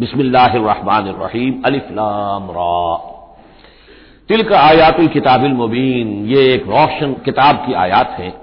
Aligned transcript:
बिस्मिल्लाहिर्रहमानिर्रहीम। 0.00 1.62
अलिफ्लाम 1.66 2.48
रा। 2.50 2.96
तिल 4.28 4.42
का 4.42 4.60
आयातुल 4.60 5.06
किताबिल 5.06 5.52
मुबीन, 5.52 6.26
ये 6.26 6.54
एक 6.54 6.62
रोशन 6.66 7.12
किताब 7.24 7.56
की 7.56 7.72
आयात 7.72 8.10
है। 8.10 8.34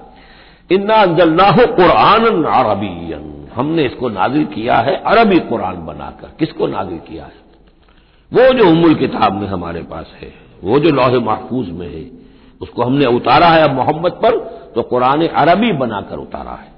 इन्ना 0.70 0.94
अंजलनाहो 0.94 1.66
कुरान 1.66 2.44
अरबियन। 2.44 3.48
हमने 3.54 3.82
इसको 3.82 4.08
नाजिल 4.08 4.44
किया 4.44 4.76
है 4.76 4.96
अरबी 4.96 5.38
कुरान 5.38 5.86
बनाकर। 5.86 6.28
किसको 6.38 6.66
नाजिल 6.66 6.98
किया 6.98 7.24
है? 7.24 7.42
वो 8.32 8.52
जो 8.54 8.70
उमुल 8.70 8.94
किताब 8.94 9.32
में 9.32 9.48
हमारे 9.48 9.80
पास 9.80 10.06
है, 10.20 10.34
वो 10.64 10.78
जो 10.78 10.90
लौह 10.90 11.20
महफूज 11.20 11.70
में 11.70 11.94
है, 11.94 12.10
उसको 12.60 12.82
हमने 12.82 13.06
उतारा 13.06 13.46
है 13.46 13.62
अब 13.62 13.74
मोहम्मद 13.74 14.12
पर 14.12 14.38
तो 14.74 14.82
कुरान 14.82 15.26
अरबी 15.26 15.72
बनाकर 15.72 16.16
उतारा 16.16 16.50
है। 16.50 16.72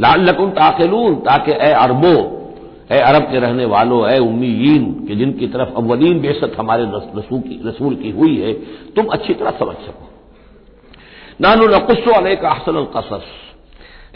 लाल 0.00 0.20
लकुन 0.20 0.50
ताकिलून, 0.50 1.14
ताकि 1.14 1.52
ए 1.52 1.70
अरबो 1.72 2.35
ए 2.92 2.98
अरब 2.98 3.22
के 3.22 3.38
रहने 3.40 3.64
वालों 3.64 4.10
ए 4.10 4.18
उम्मीन 4.18 5.06
कि 5.08 5.14
जिनकी 5.16 5.46
तरफ़ 5.46 5.68
अव्वलीन 5.76 6.20
बेसत 6.20 6.52
हमारे 6.58 6.84
रसूल 6.84 7.40
की, 7.40 7.60
रसूल 7.66 7.94
की 7.94 8.10
हुई 8.10 8.36
है 8.36 8.52
तुम 8.94 9.06
अच्छी 9.06 9.34
तरह 9.34 9.50
समझ 9.50 9.76
सको। 9.76 10.08
नानु 11.40 11.66
नकुस्सो 11.66 12.12
का 12.36 12.48
अहसन 12.48 12.84
कसस। 12.96 13.24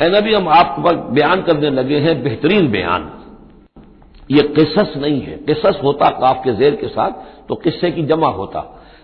ए 0.03 0.09
नबी 0.09 0.35
हम 0.35 0.49
आप 0.49 0.77
बयान 1.11 1.43
करने 1.43 1.71
लगे 1.71 1.99
हैं 1.99 2.23
बेहतरीन 2.23 2.71
बयान। 2.71 3.11
ये 4.31 4.43
किसस 4.43 4.93
नहीं 4.97 5.21
है। 5.21 5.37
किसस 5.37 5.81
होता 5.85 6.09
काफ 6.11 6.45
के 6.45 6.53
जेर 6.53 6.75
के 6.75 6.89
साथ 6.89 7.11
तो 7.49 7.55
किस्से 7.55 7.91
की 7.91 8.03
जमा 8.03 8.29
होता। 8.29 8.61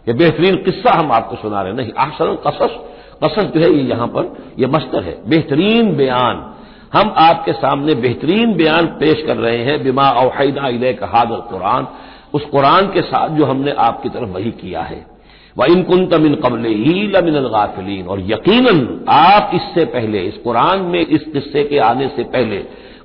ये 0.08 0.14
बेहतरीन 0.14 0.56
किस्सा 0.56 0.92
हम 0.92 1.12
आपको 1.12 1.36
सुना 1.36 1.62
रहे 1.62 1.72
नहीं 1.72 1.92
अहसन 1.92 2.36
कसस 2.46 2.78
कसस 3.24 3.44
जो 3.44 3.60
है 3.60 3.70
ये 3.70 3.82
यहाँ 3.82 4.06
पर 4.06 4.54
यह 4.58 4.68
मस्तर 4.68 5.02
है। 5.02 5.28
बेहतरीन 5.28 5.96
बयान। 5.96 6.52
हम 6.92 7.14
आपके 7.16 7.52
सामने 7.52 7.94
बेहतरीन 7.94 8.54
बयान 8.54 8.86
पेश 8.86 9.22
कर 9.26 9.36
रहे 9.36 9.58
हैं, 9.58 9.84
बिमा 9.84 10.08
अवहैदा 10.08 10.62
हादर 11.06 11.36
कुरान। 11.36 11.88
उस 12.34 12.44
कुरान 12.44 12.92
के 12.92 13.02
साथ 13.02 13.28
जो 13.28 13.44
हमने 13.44 13.70
आपकी 13.70 14.08
तरफ़ 14.08 14.28
वही 14.28 14.50
किया 14.50 14.80
है। 14.80 15.06
व 15.58 15.64
इन 15.64 15.82
कुन 15.82 16.06
तमिन 16.06 16.34
कबल 16.34 16.64
ही 16.64 17.06
लमिन 17.06 17.34
गाफिलीन। 17.34 18.06
और 18.06 18.20
यकीनन, 18.20 19.04
आप 19.08 19.50
इससे 19.54 19.84
पहले, 19.84 20.20
इस 20.20 20.36
कुरान 20.36 20.78
में, 20.78 21.06
इस 21.06 21.22
किस्से 21.22 21.64
के 21.64 21.78
आने 21.78 22.08
से 22.08 22.24
पहले, 22.24 22.56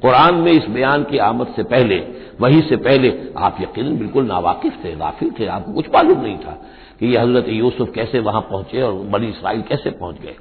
कुरान 0.02 0.36
में 0.36 0.52
इस 0.52 0.66
बयान 0.66 1.04
की 1.04 1.18
आमद 1.18 1.48
से 1.48 1.64
पहले, 1.64 1.96
वही 2.42 2.62
से 2.62 2.76
पहले 2.76 3.20
आप 3.38 3.58
यकीन 3.62 3.98
बिल्कुल 3.98 4.26
नावाकिफ 4.26 4.74
थे, 4.86 4.96
गाफिल 4.96 5.32
थे। 5.40 5.46
आपको 5.46 5.74
कुछ 5.74 5.88
मालूम 5.88 6.22
नहीं 6.22 6.38
था 6.38 6.62
कि 7.00 7.08
ये 7.08 7.18
हज़रत 7.18 7.46
यूसुफ 7.50 7.92
कैसे 7.96 8.20
वहाँ 8.20 8.42
पहुँचे 8.42 8.82
और 8.82 8.94
बनी 8.94 9.28
इसराइल 9.28 9.62
कैसे 9.62 9.90
पहुँच 9.90 10.16
गए। 10.22 10.36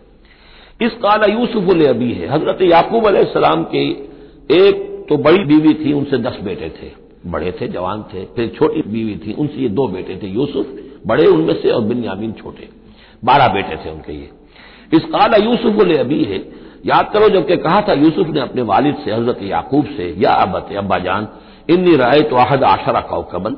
इस 0.80 0.92
काला 0.92 1.26
यूसुफ 1.26 1.70
अभी 1.86 2.12
है। 2.12 2.28
हज़रत 2.28 2.62
याकूब 2.62 3.06
सलाम 3.32 3.64
की 3.64 3.88
एक 4.50 5.06
तो 5.08 5.16
बड़ी 5.16 5.44
बीवी 5.44 5.74
थी, 5.74 5.92
उनसे 5.92 6.18
दस 6.18 6.38
बेटे 6.42 6.68
थे। 6.68 6.90
बड़े 7.26 7.52
थे, 7.52 7.68
जवान 7.68 8.02
थे, 8.14 8.24
फिर 8.36 8.48
छोटी 8.48 8.82
बीवी 8.82 9.16
थी, 9.16 9.32
उनसे 9.32 9.62
ये 9.62 9.68
दो 9.68 9.86
बेटे 9.88 10.16
थे, 10.22 10.28
यूसुफ 10.28 10.66
बड़े 11.06 11.26
उनमें 11.26 11.54
से 11.62 11.70
और 11.70 11.82
बिन्यामीन 11.82 12.32
छोटे। 12.32 12.68
बारह 13.24 13.48
बेटे 13.48 13.76
थे 13.76 13.90
उनके 13.90 14.12
ये। 14.12 14.30
इस 14.92 15.04
काला 15.04 15.36
यूसुफ 15.36 15.80
अभी 15.98 16.22
है, 16.24 16.38
याद 16.86 17.10
करो 17.12 17.28
जबकि 17.28 17.56
कहा 17.56 17.80
था 17.80 17.92
यूसुफ 17.92 18.28
ने 18.28 18.40
अपने 18.40 18.62
वालिद 18.62 18.96
से, 19.04 19.12
हज़रत 19.12 19.42
याकूब 19.42 19.86
से, 19.86 20.14
या 20.18 20.32
अबत 20.32 20.76
अब्बा 20.76 20.98
जान 20.98 21.28
इन्नी 21.70 21.96
राय 21.96 22.20
तो 22.20 22.36
आहद 22.36 22.64
आशरा 22.64 23.00
कौकबन 23.00 23.56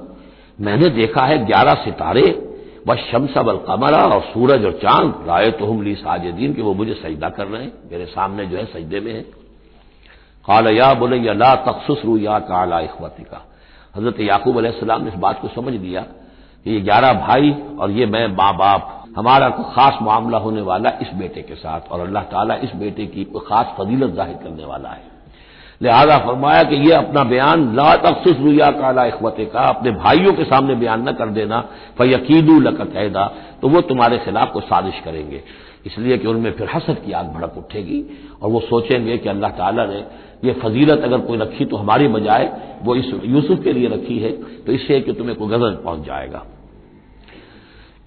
मैंने 0.60 0.88
देखा 0.90 1.22
है 1.22 1.44
ग्यारह 1.46 1.74
सितारे 1.74 2.22
व 2.88 2.94
शमसा 3.00 3.42
बल 3.42 3.56
कमरा 3.66 4.02
और 4.06 4.20
सूरज 4.24 4.64
और 4.64 4.72
चाँद 4.82 5.24
राय 5.26 5.50
तो 5.52 5.66
हम 5.66 5.82
ली 5.82 5.94
साजदीन 5.96 6.54
कि 6.54 6.62
वो 6.62 6.74
मुझे 6.74 6.94
सजदा 6.94 7.28
कर 7.30 7.46
रहे 7.46 7.62
हैं, 7.62 7.72
मेरे 7.90 8.06
सामने 8.08 8.46
जो 8.46 8.56
है 8.56 8.64
सजदे 8.66 9.00
में 9.00 9.12
है। 9.12 9.22
काला 10.48 10.70
या 10.72 10.92
बोले 10.94 11.16
या 11.18 11.32
ला 11.34 11.54
तखसुस 11.66 12.04
रू 12.04 12.16
या 12.18 12.38
काला 12.48 12.80
इखवती 12.80 13.22
का। 13.24 13.44
हज़रत 13.94 14.20
याकूब 14.22 14.58
अलैहिस्सलाम 14.58 15.02
ने 15.02 15.08
इस 15.08 15.18
बात 15.18 15.40
को 15.40 15.48
समझ 15.50 15.74
लिया 15.74 16.00
कि 16.00 16.70
ये 16.70 16.80
ग्यारह 16.80 17.12
भाई 17.20 17.54
और 17.78 17.90
ये 17.90 18.06
मैं 18.06 18.26
माँ 18.28 18.52
बाप 18.56 18.98
हमारा 19.16 19.48
कोई 19.50 19.64
खास 19.74 19.98
मामला 20.02 20.38
होने 20.38 20.60
वाला 20.62 20.90
इस 21.02 21.14
बेटे 21.14 21.42
के 21.42 21.54
साथ 21.54 21.90
और 21.90 22.00
अल्लाह 22.00 22.22
ताला 22.26 22.54
इस 22.56 22.74
बेटे 22.76 23.06
की 23.06 23.24
कोई 23.24 23.46
खास 23.48 23.74
फजीलत 23.78 24.14
ज़ाहिर 24.14 24.36
करने 24.36 24.64
वाला 24.64 24.88
है। 24.90 25.10
लिहाजा 25.82 26.18
फरमाया 26.18 26.62
कि 26.62 26.76
यह 26.88 26.98
अपना 26.98 27.22
बयान 27.24 27.74
ला 27.76 27.94
तखसिस 27.98 28.40
रुया 28.40 28.70
काला 28.72 29.04
इखवत 29.06 29.36
का, 29.52 29.60
अपने 29.60 29.90
भाइयों 29.92 30.32
के 30.32 30.44
सामने 30.44 30.74
बयान 30.74 31.08
न 31.08 31.12
कर 31.12 31.28
देना, 31.30 31.60
फयकीदू 31.98 32.58
लकैदा 32.60 33.24
तो 33.62 33.68
वो 33.68 33.80
तुम्हारे 33.80 34.18
खिलाफ 34.18 34.52
को 34.52 34.60
साजिश 34.62 35.00
करेंगे। 35.04 35.42
इसलिए 35.86 36.18
कि 36.18 36.28
उनमें 36.28 36.50
फिर 36.52 36.68
हसद 36.74 36.98
की 37.06 37.12
आग 37.12 37.26
भड़क 37.26 37.54
उठेगी, 37.58 38.02
और 38.42 38.50
वो 38.50 38.60
सोचेंगे 38.60 39.16
कि 39.18 39.28
अल्लाह 39.28 39.50
ताला 39.50 39.86
ने 39.86 40.04
यह 40.44 40.54
फजीलत 40.62 41.02
अगर 41.04 41.18
कोई 41.20 41.38
रखी 41.38 41.64
तो 41.64 41.76
हमारी 41.76 42.08
बजाय 42.08 42.50
वो 42.82 42.94
इस 42.94 43.12
यूसुफ 43.24 43.62
के 43.64 43.72
लिए 43.72 43.88
रखी 43.88 44.18
है 44.18 44.30
तो 44.66 44.72
इससे 44.72 45.00
कि 45.00 45.12
तुम्हें 45.12 45.36
कोई 45.36 45.48
गज़ल 45.48 45.74
पहुँच 45.84 46.06
जाएगा। 46.06 46.44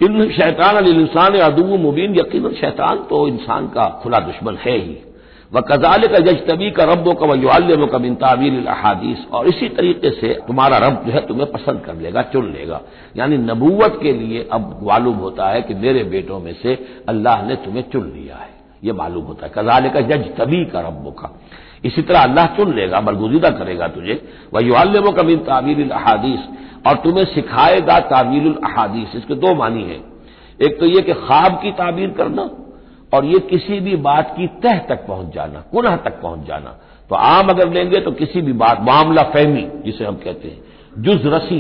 इन 0.02 0.30
शैतान 0.31 0.75
अली 0.75 0.91
इंसान 0.91 1.35
अदू 1.41 1.78
मुबीन 1.78 2.16
यकीन 2.16 2.50
शैतान 2.53 2.97
तो 3.09 3.28
इंसान 3.28 3.68
का 3.68 3.88
खुला 4.03 4.19
दुश्मन 4.19 4.58
है 4.62 4.78
ही। 4.78 4.97
व 5.53 5.61
कजाल 5.61 6.07
का 6.07 6.19
जजतबी 6.19 6.72
का 6.72 6.83
रब 6.83 7.11
का 7.19 7.25
वयुल्म 7.25 7.85
का 7.85 7.97
बिन 7.97 8.16
तावीर 8.16 8.67
अहादीस। 8.67 9.25
और 9.31 9.47
इसी 9.47 9.69
तरीके 9.69 10.09
से 10.09 10.33
तुम्हारा 10.47 10.78
रब 10.78 11.03
जो 11.06 11.11
है 11.11 11.25
तुम्हें 11.28 11.51
पसंद 11.51 11.81
कर 11.81 11.95
लेगा, 11.95 12.22
चुन 12.22 12.51
लेगा। 12.53 12.81
यानी 13.17 13.38
नबूवत 13.38 14.00
के 14.03 14.13
लिए 14.13 14.47
अब 14.51 14.79
मालूम 14.84 15.16
होता 15.16 15.50
है 15.50 15.61
कि 15.61 15.73
मेरे 15.73 16.03
बेटों 16.03 16.39
में 16.39 16.53
से 16.53 16.73
अल्लाह 17.09 17.45
ने 17.47 17.55
तुम्हें 17.55 17.84
चुन 17.91 18.11
लिया 18.16 18.35
है। 18.35 18.50
ये 18.84 18.94
मालूम 18.94 19.25
होता 19.25 19.45
है। 19.45 19.51
कजाल 19.55 19.89
का 19.89 20.01
जज 20.01 20.25
तभी 20.38 20.66
का 20.66 20.79
रब 20.79 21.16
का 21.19 21.39
इसी 21.85 22.01
तरह 22.01 22.19
अल्लाह 22.19 22.45
चुन 22.45 22.73
लेगा 22.73 23.00
बरगुजीदा 23.01 23.50
करेगा 23.50 23.88
तुझे। 23.88 24.22
वयुल्म 24.53 25.11
का 25.11 25.23
बिन 25.23 25.38
तावीर 25.38 25.91
अहादीस। 25.91 26.50
और 26.88 26.95
तुम्हें 26.95 27.25
सिखाएगा 27.25 28.00
तावील 28.00 28.53
अहादीस। 28.63 29.16
इसके 29.16 29.35
दो 29.35 29.55
मानी 29.55 29.84
है। 29.84 30.01
एक 30.61 30.79
तो 30.79 30.85
यह 30.85 31.01
कि 31.01 31.13
ख्वाब 31.13 31.59
की 31.61 31.72
ताबीर 31.72 32.09
करना 32.09 32.44
और 33.13 33.25
ये 33.25 33.39
किसी 33.39 33.79
भी 33.79 33.95
बात 33.95 34.33
की 34.38 34.47
तह 34.47 34.77
तक 34.79 35.05
पहुँच 35.07 35.33
जाना 35.33 35.59
कुनह 35.71 35.95
तक 35.95 36.21
पहुँच 36.21 36.47
जाना। 36.47 36.75
तो 37.09 37.16
आम 37.16 37.49
अगर 37.49 37.69
लेंगे 37.69 37.99
तो 37.99 38.11
किसी 38.11 38.41
भी 38.41 38.53
बात, 38.53 38.81
मामला 38.81 39.23
फहमी, 39.23 39.67
जिसे 39.85 40.05
हम 40.05 40.16
कहते 40.16 40.47
हैं। 40.47 40.57
जुज 40.97 41.25
रसी, 41.25 41.59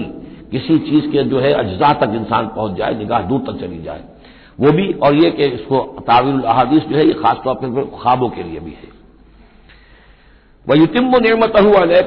किसी 0.51 0.77
चीज़ 0.79 1.11
के 1.11 1.23
जो 1.23 1.39
है 1.39 1.53
अज्जा 1.53 1.93
तक 1.93 2.11
इंसान 2.15 2.47
पहुँच 2.47 2.77
जाए, 2.77 2.95
निगाह 2.95 3.21
दूर 3.21 3.39
तक 3.39 3.59
चली 3.59 3.81
जाए। 3.81 4.03
वो 4.59 4.71
भी, 4.71 4.91
और 4.93 5.15
ये 5.15 5.31
कि 5.31 5.43
इसको 5.43 5.79
तावील 6.07 6.41
अहादीस 6.41 6.83
जो 6.83 6.95
है, 6.97 7.05
ये 7.07 7.13
खासतौर 7.13 7.55
पर 7.55 7.99
ख्वाबों 8.01 8.29
के 8.29 8.43
लिए 8.43 8.59
भी 8.59 8.71
है। 8.71 8.93
वह 10.67 10.77
युतिम 10.77 11.11
नेमत 11.15 11.53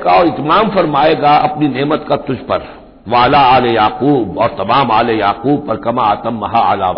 का 0.04 0.12
और 0.12 0.26
इतमाम 0.26 0.70
फरमाएगा 0.70 1.36
अपनी 1.36 1.68
नेमत 1.68 2.06
का 2.08 2.16
तुझ 2.16 2.36
पर। 2.36 2.87
वाला 3.08 3.38
आल 3.46 3.66
याकूब 3.66 4.38
और 4.38 4.48
तमाम 4.58 4.90
आल 4.90 5.10
याकूब 5.10 5.66
पर 5.66 5.76
कमा 5.78 6.02
आतम 6.04 6.38
महा 6.38 6.60
आला 6.62 6.92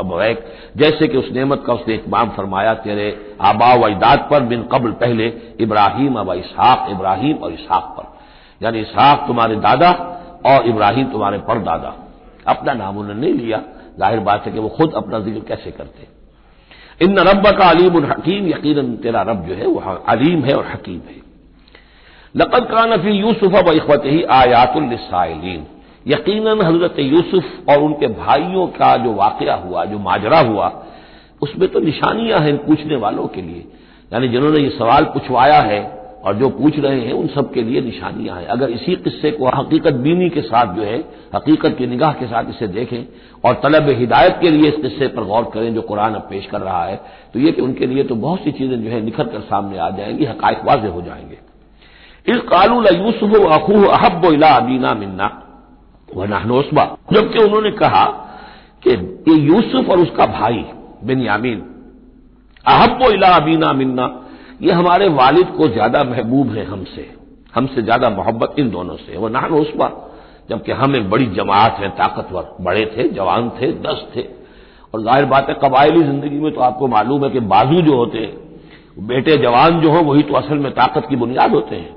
जैसे 0.76 1.08
कि 1.08 1.16
उस 1.16 1.30
नेमत 1.32 1.62
का 1.66 1.72
उसने 1.72 1.94
इकमाम 1.94 2.28
फरमाया, 2.30 2.74
तेरे 2.76 3.36
आबा 3.42 3.74
व 3.74 3.88
इदाद 3.88 4.26
पर 4.30 4.42
बिन 4.44 4.62
कबल 4.72 4.90
पहले 5.00 5.26
इब्राहिम 5.60 6.14
अब 6.16 6.32
इसहाक, 6.34 6.86
इब्राहिम 6.90 7.36
और 7.36 7.52
इसहाक 7.52 7.94
पर। 7.96 8.64
यानी 8.64 8.80
इसहाक 8.80 9.24
तुम्हारे 9.26 9.56
दादा 9.58 9.90
और 10.46 10.66
इब्राहिम 10.68 11.06
तुम्हारे 11.06 11.38
परदादा। 11.40 11.94
अपना 12.48 12.72
नाम 12.74 12.98
उन्होंने 12.98 13.20
नहीं 13.20 13.34
लिया। 13.34 13.62
ज़ाहिर 13.98 14.20
बात 14.20 14.46
है 14.46 14.52
कि 14.52 14.58
वो 14.58 14.68
खुद 14.70 14.92
अपना 14.96 15.18
ज़िक्र 15.20 15.40
कैसे 15.48 15.70
करते। 15.70 16.06
इन 17.00 17.18
रब 17.20 17.46
का 17.58 17.68
अलीम 17.68 17.96
और 17.96 18.04
हकीम 18.06 18.46
यकीन 18.48 18.96
तेरा 18.96 19.22
रब 19.22 19.44
जो 19.46 19.54
है 19.54 19.66
वह 19.68 19.90
अलीम 20.08 20.44
है 20.44 20.54
और 20.54 20.66
हकीम 20.66 21.00
है। 21.08 21.18
लकद 22.34 22.64
का 22.66 22.84
नफी 22.86 23.10
यूसुफ 23.10 23.54
व 23.58 23.72
इखवत 23.72 24.02
ही 24.06 24.22
आयातुल्लिसाइलीन 24.32 25.66
यकीनन 26.06 26.60
हज़रत 26.62 26.98
यूसुफ 26.98 27.68
और 27.68 27.78
उनके 27.78 28.06
भाइयों 28.08 28.66
का 28.68 28.96
जो 28.96 29.12
वाकया 29.14 29.54
हुआ, 29.54 29.84
जो 29.84 29.98
माजरा 29.98 30.38
हुआ, 30.40 30.72
उसमें 31.42 31.68
तो 31.68 31.80
निशानियाँ 31.80 32.40
हैं 32.40 32.56
पूछने 32.56 32.96
वालों 32.96 33.26
के 33.26 33.42
लिए। 33.42 33.64
यानी 34.10 34.28
जिन्होंने 34.28 34.60
ये 34.60 34.70
सवाल 34.70 35.04
पूछवाया 35.04 35.60
है 35.60 35.80
और 36.24 36.34
जो 36.34 36.48
पूछ 36.48 36.78
रहे 36.78 37.00
हैं, 37.00 37.12
उन 37.12 37.26
सब 37.26 37.52
के 37.52 37.62
लिए 37.62 37.80
निशानियाँ 37.80 38.36
हैं। 38.36 38.46
अगर 38.46 38.70
इसी 38.70 38.94
किस्से 38.96 39.30
को 39.30 39.46
हकीकत 39.48 39.94
बीनी 39.96 40.28
के 40.30 40.40
साथ 40.42 40.74
जो 40.74 40.82
है, 40.82 40.98
हकीकत 41.34 41.76
की 41.78 41.86
निगाह 41.86 42.12
के 42.12 42.26
साथ 42.26 42.50
इसे 42.50 42.66
देखें 42.68 43.04
और 43.44 43.60
तलब 43.62 43.88
हिदायत 43.90 44.38
के 44.40 44.50
लिए 44.50 44.70
इस 44.70 44.76
किस्से 44.82 45.08
पर 45.08 45.24
गौर 45.24 45.50
करें 45.54 45.74
जो 45.74 45.82
कुरान 45.82 46.14
अब 46.14 46.26
पेश 46.30 46.46
कर 46.46 46.60
रहा 46.60 46.84
है 46.84 46.96
तो 47.34 47.38
ये 47.38 47.52
कि 47.52 47.62
उनके 47.62 47.86
लिए 47.86 48.04
तो 48.04 48.14
बहुत 48.14 48.40
सी 48.40 48.52
चीज़ें 48.52 48.82
जो 48.84 48.90
है 48.90 49.00
निखर 49.00 49.24
कर 49.24 49.40
सामने 49.40 49.78
आ 49.78 49.90
जाएँगी 49.90 50.24
हकायक 50.24 50.64
वाजे 50.64 50.88
हो 50.88 51.02
जाएँगे। 51.02 51.38
इस 52.26 52.40
कालू 52.48 52.82
यूसुफ 52.82 53.34
अखू 53.52 54.32
इला 54.32 54.48
अबीना 54.48 54.94
मिन्ना। 54.94 55.49
वह 56.16 56.26
नाहनोसबा 56.26 56.84
जबकि 57.12 57.38
उन्होंने 57.38 57.70
कहा 57.72 58.04
कि 58.82 58.90
ये 59.28 59.34
यूसुफ 59.36 59.88
और 59.90 60.00
उसका 60.00 60.26
भाई 60.28 60.64
बिन 61.04 61.22
यामीन 61.22 61.58
अहब 62.64 63.02
इला 63.04 63.28
अबीना 63.36 63.72
मिन्ना, 63.72 64.06
ये 64.62 64.72
हमारे 64.72 65.08
वालिद 65.10 65.48
को 65.48 65.68
ज़्यादा 65.68 66.02
महबूब 66.04 66.50
है 66.50 66.64
हमसे 66.64 67.08
हमसे 67.54 67.82
ज़्यादा 67.82 68.10
मोहब्बत 68.10 68.58
इन 68.58 68.70
दोनों 68.70 68.96
से। 68.96 69.16
वह 69.16 69.30
नान 69.30 69.52
उसबा 69.54 69.88
जबकि 70.50 70.72
हम 70.72 70.96
एक 70.96 71.08
बड़ी 71.10 71.26
जमात 71.26 71.76
है, 71.78 71.88
ताकतवर, 71.90 72.56
बड़े 72.60 72.84
थे, 72.86 73.08
जवान 73.08 73.48
थे, 73.50 73.72
दस 73.80 74.04
थे। 74.16 74.22
और 74.94 75.02
ज़ाहिर 75.02 75.24
बात 75.24 75.48
है, 75.48 75.54
कबायली 75.54 76.02
ज़िंदगी 76.02 76.38
में 76.40 76.52
तो 76.54 76.60
आपको 76.60 76.86
मालूम 76.88 77.24
है 77.24 77.30
कि 77.30 77.40
बाजू 77.48 77.80
जो 77.80 77.96
होते 77.96 78.18
हैं, 78.18 79.06
बेटे 79.06 79.36
जवान 79.36 79.80
जो 79.80 79.90
हो, 79.90 80.02
वही 80.02 80.22
तो 80.22 80.34
असल 80.34 80.58
में 80.58 80.72
ताकत 80.74 81.06
की 81.08 81.16
बुनियाद 81.16 81.54
होते 81.54 81.76
हैं। 81.76 81.96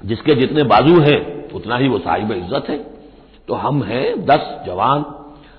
जिसके 0.00 0.34
जितने 0.34 0.62
बाजू 0.64 1.00
हैं 1.00 1.20
उतना 1.52 1.76
ही 1.76 1.88
वो 1.88 1.98
साहिब 1.98 2.32
इज़्ज़त 2.32 2.68
है। 2.70 2.76
तो 3.48 3.54
हम 3.56 3.82
हैं 3.82 4.24
दस 4.26 4.64
जवान 4.66 5.04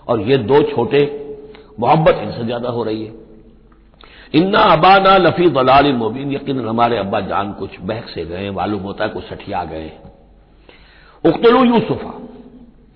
और 0.08 0.22
ये 0.22 0.38
दो 0.40 0.62
छोटे। 0.66 1.00
मोहब्बत 1.80 2.20
इनसे 2.24 2.46
ज़्यादा 2.46 2.70
हो 2.70 2.84
रही 2.84 3.04
है। 3.06 3.20
इन्ना 4.34 4.60
अबाना 4.72 5.18
लफी 5.18 5.50
दलाल 5.50 5.92
मुबीन। 5.94 6.32
यकीन 6.32 6.60
हमारे 6.60 6.98
अब्बा 6.98 7.20
जान 7.22 7.52
कुछ 7.54 7.80
बहक 7.82 8.10
से 8.10 8.26
गए, 8.26 8.50
मालूम 8.52 8.82
होता 8.82 9.04
है 9.04 9.10
कुछ 9.10 9.24
सठिया 9.24 9.64
गए। 9.64 9.92
उख्तलू 11.24 11.64
यूसुफा, 11.66 12.14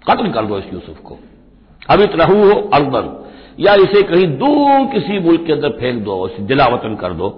कत्ल 0.06 0.32
कर 0.32 0.46
दो 0.46 0.58
इस 0.60 0.74
यूसुफ 0.74 1.00
को। 1.00 1.18
अब 1.90 2.02
इतरहू 2.02 2.44
हो 2.44 2.60
अरबन 2.74 3.14
या 3.60 3.74
इसे 3.76 4.02
कहीं 4.04 4.28
दूर 4.38 4.86
किसी 4.94 5.20
मुल्क 5.20 5.46
के 5.46 5.54
अंदर 5.54 5.70
फेंक 5.72 6.04
दो, 6.04 6.28
इसे 6.28 6.44
दिलावतन 6.44 6.96
कर 6.96 7.14
दो। 7.14 7.30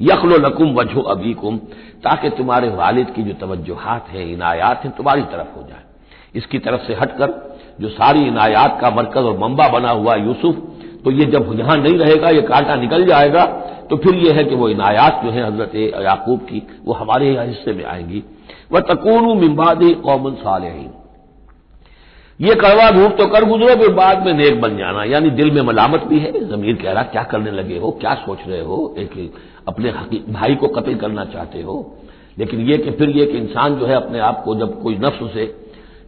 यखलो 0.00 0.36
लकुम 0.38 0.74
वजहो 0.74 1.02
अबीकुम, 1.02 1.56
ताकि 2.04 2.30
तुम्हारे 2.30 2.68
वालिद 2.68 3.10
की 3.10 3.22
जो 3.22 3.32
तवज्जोहात 3.40 4.08
हैं, 4.08 4.26
इनायात 4.26 4.84
हैं, 4.84 4.92
तुम्हारी 4.96 5.22
तरफ़ 5.24 5.56
हो 5.56 5.62
जाए। 5.62 5.84
इसकी 6.34 6.58
तरफ़ 6.58 6.86
से 6.86 6.94
हटकर, 6.94 7.32
जो 7.80 7.88
सारी 7.88 8.26
इनायात 8.26 8.78
का 8.80 8.90
मरकज 8.90 9.24
और 9.24 9.38
मंबा 9.38 9.68
बना 9.68 9.90
हुआ 9.90 10.14
यूसुफ 10.16 10.62
तो 11.04 11.10
ये 11.10 11.24
जब 11.24 11.50
यहाँ 11.58 11.76
नहीं 11.76 11.98
रहेगा, 11.98 12.28
ये 12.28 12.40
कांटा 12.42 12.74
निकल 12.74 13.04
जाएगा 13.06 13.44
तो 13.90 13.96
फिर 13.96 14.14
यह 14.16 14.34
है 14.34 14.44
कि 14.44 14.54
वो 14.54 14.68
इनायात 14.68 15.20
जो 15.24 15.30
है 15.30 15.46
हज़रत 15.46 15.74
याकूब 16.04 16.40
की, 16.40 16.62
वो 16.84 16.94
हमारे 16.94 17.28
हिस्से 17.40 17.72
में 17.72 17.84
आएँगी। 17.84 18.22
वह 18.72 18.80
तकून 18.80 19.36
मिम्बादी 19.38 19.92
कौमन 19.96 20.34
सालहीन। 20.34 20.90
ये 22.40 22.54
कड़वा 22.54 22.90
धूप 22.90 23.12
तो 23.12 23.26
कर 23.26 23.44
गुजरो, 23.44 23.74
फिर 23.76 23.92
बाद 23.94 24.24
में 24.26 24.32
नेक 24.34 24.60
बन 24.60 24.76
जाना। 24.78 25.04
यानी 25.04 25.30
दिल 25.30 25.50
में 25.50 25.60
मलामत 25.62 26.02
भी 26.02 26.18
है 26.18 26.44
जमीर 26.48 26.74
कह 26.76 26.92
रहा, 26.92 27.02
क्या 27.02 27.22
करने 27.22 27.50
लगे 27.50 27.78
हो? 27.78 27.90
क्या 27.90 28.14
सोच 28.14 28.38
रहे 28.48 28.60
हो? 28.60 28.94
एक 28.98 29.32
अपने 29.68 29.92
भाई 30.32 30.54
को 30.54 30.68
कत्ल 30.68 30.94
करना 30.94 31.24
चाहते 31.24 31.62
हो। 31.62 31.76
लेकिन 32.38 32.60
यह 32.60 32.76
कि 32.76 32.90
फिर 32.90 33.10
यह 33.10 33.26
कि 33.26 33.38
इंसान 33.38 33.76
जो 33.76 33.86
है 33.86 33.94
अपने 33.94 34.18
आप 34.18 34.42
को 34.44 34.54
जब 34.54 34.82
कोई 34.82 34.96
नफ्स 34.96 35.32
से, 35.34 35.46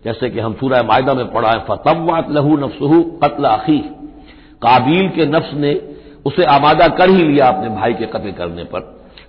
जैसे 0.04 0.30
कि 0.30 0.40
हम 0.40 0.52
सूरह 0.54 0.82
मायदा 0.82 1.14
में 1.14 1.26
पढ़ा 1.32 1.50
है 1.50 1.60
फतवात 1.60 2.30
लहू 2.30 2.56
नफ्सहू 2.56 3.02
कत्ल 3.22 3.46
आखी 3.46 3.78
काबिल 4.62 5.08
के 5.08 5.26
नफ्स 5.26 5.54
ने 5.54 5.72
उसे 6.26 6.44
आमादा 6.44 6.88
कर 6.88 7.10
ही 7.10 7.22
लिया 7.22 7.48
अपने 7.48 7.68
भाई 7.70 7.94
के 7.94 8.06
कत्ल 8.06 8.32
करने 8.32 8.64
पर। 8.64 8.80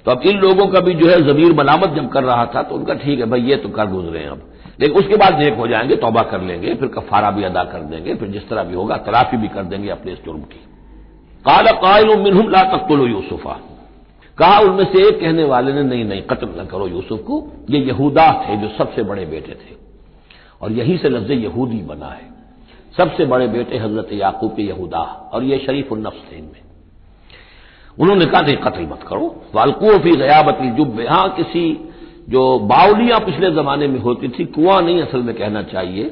तो 0.05 0.11
अब 0.11 0.21
इन 0.21 0.37
लोगों 0.39 0.65
का 0.65 0.79
भी 0.79 0.93
जो 0.93 1.07
है 1.07 1.21
जमीर 1.23 1.53
मलामत 1.53 1.89
जब 1.89 2.09
कर 2.09 2.23
रहा 2.23 2.45
था 2.45 2.61
तो 2.63 2.75
उनका, 2.75 2.93
ठीक 2.93 3.19
है 3.19 3.25
भाई, 3.25 3.41
ये 3.41 3.55
तो 3.55 3.69
कर 3.69 3.85
गुजरे 3.85 4.23
अब। 4.25 4.41
लेकिन 4.81 4.97
उसके 4.97 5.15
बाद 5.15 5.39
नेक 5.39 5.53
हो 5.53 5.67
जाएँगे, 5.67 5.95
तौबा 5.95 6.21
कर 6.21 6.41
लेंगे, 6.41 6.75
फिर 6.75 6.87
कफारा 6.87 7.31
भी 7.31 7.43
अदा 7.43 7.63
कर 7.63 7.79
देंगे, 7.79 8.15
फिर 8.15 8.29
जिस 8.29 8.49
तरह 8.49 8.63
भी 8.63 8.75
होगा, 8.75 8.97
तलाफी 8.97 9.37
भी 9.37 9.47
कर 9.47 9.63
देंगे 9.63 9.89
अपने 9.89 10.11
इस 10.11 10.23
जुर्म 10.25 10.39
की। 10.39 10.63
काला 11.45 11.71
कायल 11.71 12.19
मिनहुम 12.19 12.49
ला 12.49 12.63
तख्तुलो 12.63 13.07
यूसुफा। 13.07 13.59
कहा 14.37 14.59
उनमें 14.59 14.85
से 14.85 15.07
एक 15.07 15.19
कहने 15.19 15.43
वाले 15.43 15.73
ने, 15.73 15.83
नहीं 15.83 16.05
नहीं, 16.05 16.21
कत्ल 16.21 16.47
न 16.61 16.65
करो 16.65 16.87
यूसुफ 16.87 17.19
को, 17.19 17.51
ये 17.69 17.79
यहूदा 17.79 18.45
थे 18.49 18.57
जो 18.57 18.69
सबसे 18.77 19.03
बड़े 19.03 19.25
बेटे 19.25 19.51
थे। 19.51 19.75
और 20.61 20.71
यहीं 20.71 20.97
से 20.97 21.09
लफ्ज 21.09 21.31
यहूदी 21.31 21.81
बना 21.81 22.05
है। 22.05 22.29
सबसे 22.97 23.25
बड़े 23.25 23.47
बेटे 23.47 23.77
हज़रत 23.77 24.07
याकूब 24.13 24.55
के 24.55 24.61
यहूदा, 24.61 25.31
और 25.33 25.43
ये 25.43 25.63
शरीफ 25.65 25.91
उन्नफ्स 25.91 26.31
थे 26.31 26.37
इनमें। 26.37 26.61
उन्होंने 27.99 28.25
कहा, 28.25 28.41
नहीं, 28.41 28.57
कत्ल 28.57 28.81
मत 28.81 29.03
करो। 29.07 29.43
वालकूफी 29.55 30.15
गयाबत 30.15 30.57
जुब 30.61 30.99
यहाँ 30.99 31.29
किसी 31.29 31.88
जो 32.29 32.41
बावलियाँ 32.59 33.19
पिछले 33.19 33.51
जमाने 33.51 33.87
में 33.87 33.99
होती 33.99 34.27
थी, 34.29 34.45
कुआँ 34.45 34.81
नहीं 34.81 35.01
असल 35.01 35.21
में 35.21 35.35
कहना 35.35 35.61
चाहिए। 35.63 36.11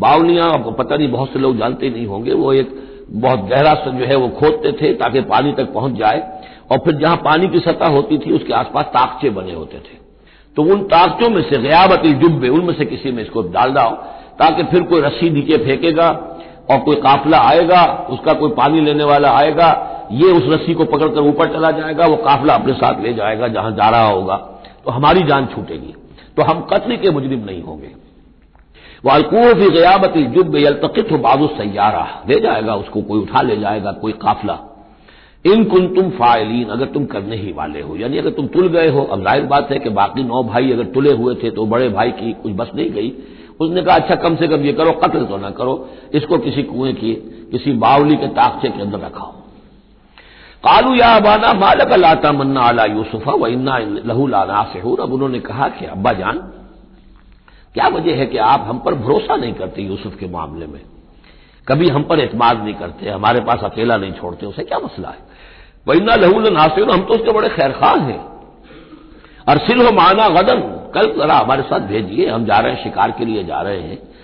बावलियाँ 0.00 0.50
पता 0.78 0.96
नहीं, 0.96 1.08
बहुत 1.08 1.32
से 1.32 1.38
लोग 1.38 1.56
जानते 1.58 1.90
नहीं 1.90 2.06
होंगे, 2.06 2.32
वो 2.32 2.52
एक 2.52 2.74
बहुत 3.10 3.40
गहरा 3.40 3.74
जो 3.86 4.06
है 4.06 4.16
वो 4.16 4.28
खोदते 4.30 4.72
थे 4.72 4.92
ताकि 4.94 5.20
पानी 5.20 5.52
तक 5.52 5.72
पहुँच 5.74 5.92
जाए, 5.92 6.22
और 6.72 6.78
फिर 6.78 6.94
जहाँ 6.94 7.16
पानी 7.16 7.48
की 7.48 7.58
सतह 7.58 7.86
होती 7.86 8.18
थी, 8.18 8.32
उसके 8.32 8.52
आसपास 8.52 8.84
ताकचे 8.84 9.30
बने 9.30 9.54
होते 9.54 9.78
थे। 9.78 10.04
तो 10.56 10.62
उन 10.62 10.82
ताकचों 10.84 11.28
में 11.30 11.42
से 11.42 11.58
गयाबती 11.58 12.12
जुब्बे, 12.12 12.48
उनमें 12.48 12.74
से 12.74 12.84
किसी 12.84 13.10
में 13.12 13.22
इसको 13.22 13.42
डाल 13.42 13.72
दाओ 13.72 13.90
ताकि 14.38 14.62
फिर 14.62 14.82
कोई 14.82 15.00
रस्सी 15.00 15.30
नीचे 15.30 15.56
फेंकेगा, 15.56 16.08
और 16.70 16.78
कोई 16.78 16.96
काफिला 16.96 17.38
आएगा, 17.40 17.82
उसका 18.10 18.32
कोई 18.32 18.50
पानी 18.50 18.80
लेने 18.80 19.04
वाला 19.04 19.30
आएगा, 19.30 19.68
ये 20.12 20.30
उस 20.32 20.52
रस्सी 20.52 20.74
को 20.74 20.84
पकड़कर 20.84 21.20
ऊपर 21.20 21.52
चला 21.52 21.70
जाएगा, 21.70 22.06
वो 22.06 22.16
काफिला 22.16 22.54
अपने 22.54 22.72
साथ 22.72 23.02
ले 23.02 23.12
जाएगा 23.14 23.48
जहाँ 23.48 23.70
जा 23.70 23.88
रहा 23.88 24.08
होगा। 24.08 24.36
तो 24.86 24.92
हमारी 24.92 25.22
जान 25.22 25.46
छूटेगी। 25.46 25.94
तो 26.36 26.42
हम 26.42 26.60
कत्ल 26.60 26.96
के 26.96 27.10
मुजरिम 27.10 27.44
नहीं 27.44 27.62
होंगे। 27.62 27.90
वालकूफ 29.04 29.70
गयाबत 29.72 30.16
जुब 30.34 30.56
हो 31.12 31.18
बाबू 31.18 31.46
सैारा 31.46 32.24
ले 32.28 32.40
जाएगा 32.40 32.74
उसको, 32.74 33.02
कोई 33.02 33.20
उठा 33.20 33.42
ले 33.42 33.56
जाएगा, 33.56 33.92
कोई 33.92 34.12
काफिला। 34.12 34.58
इन 35.44 35.64
कुन 35.64 35.86
तुम 35.94 36.10
फायलीन, 36.10 36.68
अगर 36.68 36.86
तुम 36.86 37.04
करने 37.04 37.36
ही 37.36 37.52
वाले 37.52 37.80
हो, 37.80 37.96
यानी 37.96 38.18
अगर 38.18 38.30
तुम 38.30 38.46
तुल 38.46 38.68
गए 38.68 38.88
हो, 38.88 39.02
अब 39.02 39.22
ज़ाहिर 39.22 39.44
बात 39.44 39.70
है 39.70 39.78
कि 39.78 39.90
बाकी 39.90 40.22
नौ 40.24 40.42
भाई 40.42 40.72
अगर 40.72 40.84
तुले 40.84 41.12
हुए 41.12 41.34
थे 41.34 41.50
तो 41.50 41.66
बड़े 41.66 41.88
भाई 41.88 42.10
की 42.10 42.32
कुछ 42.32 42.52
बस 42.52 42.70
नहीं 42.74 42.90
गई। 42.90 43.12
उसने 43.60 43.82
कहा 43.82 43.96
अच्छा 43.96 44.14
कम 44.14 44.36
से 44.36 44.48
कम 44.48 44.60
ये 44.60 44.72
करो, 44.72 44.92
कत्ल 44.92 45.24
तो 45.24 45.36
ना 45.36 45.50
करो, 45.50 45.88
इसको 46.14 46.38
किसी 46.38 46.62
कुएँ 46.62 46.92
की, 46.92 47.12
किसी 47.50 47.72
बावली 47.72 48.16
के 48.16 48.28
ताकचे 48.28 48.68
के 48.68 48.82
अंदर 48.82 48.98
रखाओ। 48.98 49.32
कालू 50.66 50.94
या 50.94 51.16
अबाना 51.16 51.52
मालक 51.52 51.92
लाता 51.92 52.32
मन्ना 52.32 52.60
आला 52.60 52.84
यूसुफा 52.84 53.32
व 53.32 53.46
इन्ना 53.46 53.78
लहू 53.78 54.26
लाना 54.26 54.70
से 54.72 54.78
अब 54.80 55.12
उन्होंने 55.12 55.40
कहा 55.40 55.68
कि, 55.68 55.84
अब्बा 55.84 56.12
जान, 56.12 56.38
क्या 57.74 57.88
वजह 57.88 58.14
है 58.14 58.26
कि 58.26 58.38
आप 58.38 58.64
हम 58.68 58.78
पर 58.78 58.94
भरोसा 58.94 59.36
नहीं 59.36 59.54
करते 59.54 59.82
यूसुफ 59.82 60.16
के 60.16 60.26
मामले 60.26 60.66
में? 60.66 60.80
कभी 61.68 61.88
हम 61.88 62.02
पर 62.02 62.20
एतमाद 62.20 62.62
नहीं 62.62 62.74
करते, 62.74 63.08
हमारे 63.08 63.40
पास 63.40 63.60
अकेला 63.60 63.96
नहीं 63.96 64.12
छोड़ते, 64.12 64.46
उसे 64.46 64.62
क्या 64.62 64.78
मसला 64.78 65.08
है? 65.08 65.18
वह 65.88 65.96
इन्ना 65.96 66.14
लहू 66.14 66.40
नासिर 66.40 66.90
हम 66.90 67.00
तो 67.00 67.14
उसके 67.14 67.32
बड़े 67.32 67.48
खैर 67.48 67.56
खैरखान 67.56 68.00
हैं। 68.00 68.24
अरसिल 69.48 69.86
हो 69.86 69.92
माना 69.92 70.28
गदन, 70.28 70.60
कल 70.94 71.18
जरा 71.18 71.34
हमारे 71.34 71.62
साथ 71.62 71.80
भेजिए, 71.80 72.28
हम 72.28 72.44
जा 72.44 72.58
रहे 72.58 72.72
हैं, 72.72 72.84
शिकार 72.84 73.10
के 73.10 73.24
लिए 73.24 73.44
जा 73.44 73.60
रहे 73.60 73.80
हैं। 73.80 74.15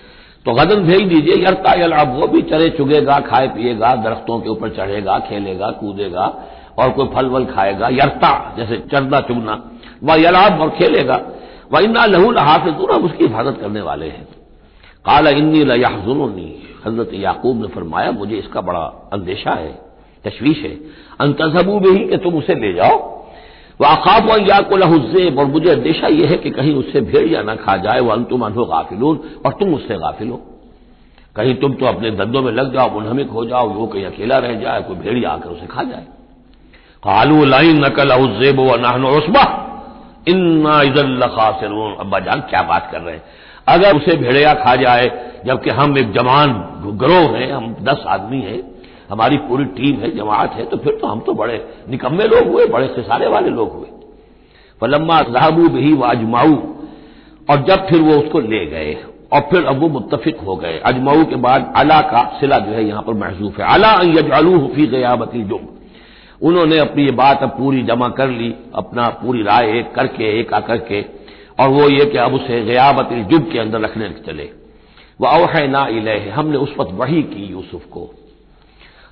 तो 0.45 0.53
गदन 0.53 0.83
भेज 0.83 1.01
दीजिए, 1.01 1.45
यरता 1.45 1.73
यलाब 1.73 2.19
वो 2.19 2.27
भी 2.27 2.41
चरे 2.41 2.69
चुगेगा, 2.69 3.19
खाए 3.19 3.47
पिएगा, 3.47 3.95
दरख्तों 3.95 4.39
के 4.39 4.49
ऊपर 4.49 4.69
चढ़ेगा, 4.69 5.19
खेलेगा, 5.19 5.71
कूदेगा 5.71 6.43
और 6.79 6.89
कोई 6.89 7.07
फल 7.07 7.25
वल 7.25 7.45
खाएगा। 7.45 7.87
यरता, 7.87 8.55
जैसे 8.57 8.77
चढ़ना 8.77 9.19
चुगना, 9.19 9.71
वह 10.03 10.15
यलाब 10.15 10.61
और 10.61 10.69
खेलेगा। 10.69 11.21
वह 11.71 11.79
इन्ना 11.79 12.05
लहू 12.05 12.33
हाफिजून 12.37 12.91
हम 12.91 13.03
उसकी 13.03 13.25
हिफाजत 13.25 13.57
करने 13.61 13.81
वाले 13.81 14.05
हैं। 14.05 14.27
काला 15.05 15.29
इन्नी 15.29 15.63
लयाजुनी 15.63 16.63
हज़रत 16.85 17.09
याकूब 17.13 17.61
ने 17.61 17.67
फरमाया, 17.67 18.11
मुझे 18.11 18.35
इसका 18.35 18.61
बड़ा 18.61 19.09
अंदेशा 19.13 19.51
है, 19.51 19.79
तशवीश 20.25 20.57
है। 20.57 20.75
अंतजबू 21.19 21.91
ही 21.91 22.07
कि 22.07 22.17
तुम 22.17 22.35
उसे 22.35 22.55
ले 22.55 22.73
जाओ। 22.73 23.12
वाखाफ 23.81 24.39
या 24.39 24.59
को 24.59 24.77
लहुजेब 24.77 25.39
और 25.39 25.45
मुझे 25.45 25.69
अंदेशा 25.69 26.07
यह 26.07 26.29
है 26.29 26.37
कि 26.37 26.49
कहीं 26.49 26.75
उससे 26.75 27.01
भेड़िया 27.01 27.41
ना 27.41 27.55
खा 27.55 27.77
जाए, 27.77 27.99
वह 27.99 28.13
अंतुम 28.13 28.45
अनहो 28.45 28.65
गाफिलून, 28.65 29.19
और 29.45 29.51
तुम 29.51 29.73
उससे 29.73 29.95
गाफिल 29.95 30.29
हो। 30.29 30.41
कहीं 31.35 31.55
तुम 31.55 31.73
तो 31.73 31.85
अपने 31.85 32.11
धंधों 32.11 32.41
में 32.41 32.51
लग 32.51 32.73
जाओ, 32.73 32.89
मुनहमिक 32.89 33.29
हो 33.29 33.45
जाओ, 33.45 33.69
वो 33.69 33.87
कहीं 33.87 34.05
अकेला 34.05 34.37
रह 34.37 34.53
जाए, 34.53 34.81
कोई 34.81 34.95
भेड़िया 34.95 35.29
आकर 35.29 35.49
उसे 35.49 35.65
खा 35.65 35.83
जाए। 35.83 36.03
कालू 37.03 37.45
लाइन 37.45 37.85
नकल 37.85 38.09
अजेब 38.09 38.59
व 38.59 38.75
नाहन 38.75 39.05
उसबा, 39.05 39.69
इन्ना 40.27 40.81
इजल 40.81 41.21
खासिरून 41.21 41.95
अब्बा 41.95 42.19
जान, 42.19 42.39
क्या 42.39 42.61
बात 42.61 42.89
कर 42.91 43.01
रहे 43.01 43.15
हैं। 43.15 43.23
अगर 43.67 43.95
उसे 43.95 44.15
भेड़िया 44.15 44.53
खा 44.53 44.75
जाए, 44.75 45.33
जबकि 45.45 45.69
हम 45.69 45.97
एक 45.97 46.11
जवान, 46.11 46.53
ग्रोह 46.85 47.37
हैं, 47.37 47.51
हम 47.51 47.75
दस 47.81 48.03
आदमी 48.07 48.41
हैं 48.41 48.73
हमारी 49.09 49.37
पूरी 49.39 49.65
टीम 49.71 49.95
है, 49.95 50.15
जमात 50.15 50.53
है 50.53 50.65
तो 50.65 50.77
फिर 50.77 50.97
तो 50.97 51.07
हम 51.07 51.19
तो 51.19 51.33
बड़े 51.33 51.63
निकम्मे 51.89 52.23
लोग 52.25 52.47
हुए, 52.47 52.65
बड़े 52.67 52.87
खिसारे 52.87 53.27
वाले 53.27 53.49
लोग 53.51 53.73
हुए। 53.73 53.87
फलम्मा 54.81 55.21
जहाबू 55.23 55.67
बही 55.69 55.93
वाजमाऊ 55.95 56.55
और 57.47 57.63
जब 57.63 57.87
फिर 57.87 58.01
वो 58.01 58.17
उसको 58.17 58.39
ले 58.41 58.65
गए, 58.65 58.93
और 59.33 59.41
फिर 59.41 59.65
अब 59.65 59.79
वो 59.79 59.87
मुतफिक 59.89 60.39
हो 60.39 60.55
गए। 60.55 60.77
अजमऊ 60.85 61.23
के 61.25 61.35
बाद 61.37 61.73
अला 61.77 61.99
का 62.03 62.23
सिला 62.39 62.57
जो 62.59 62.71
है 62.71 62.83
यहाँ 62.85 63.01
पर 63.01 63.13
महसूफ 63.15 63.59
है। 63.59 63.73
अला 63.73 63.91
यजालू 64.09 64.57
हफी 64.57 64.87
गयाबती 64.87 65.43
जुम 65.43 65.67
उन्होंने 66.41 66.77
अपनी 66.79 67.03
ये 67.05 67.11
बात 67.13 67.43
अब 67.43 67.49
पूरी 67.49 67.81
जमा 67.83 68.07
कर 68.09 68.29
ली, 68.29 68.53
अपना 68.75 69.07
पूरी 69.19 69.43
राय 69.43 69.77
एक 69.79 69.93
करके, 69.95 70.39
एक 70.39 70.53
आकर 70.53 70.77
के 70.81 71.01
और 71.59 71.69
वो 71.69 71.87
ये 71.89 72.05
कि 72.05 72.17
अब 72.17 72.33
उसे 72.33 72.61
गयाबत 72.63 73.13
जुब 73.29 73.49
के 73.51 73.59
अंदर 73.59 73.79
रखने 73.79 74.09
चले। 74.25 74.49
वह 75.21 75.29
अवह 75.29 75.67
ना 75.67 75.85
इलह, 75.89 76.33
हमने 76.35 76.57
उस 76.57 76.75
वक्त 76.79 76.91
वही 76.93 77.21
की 77.23 77.45
यूसुफ 77.45 77.85
को। 77.85 78.09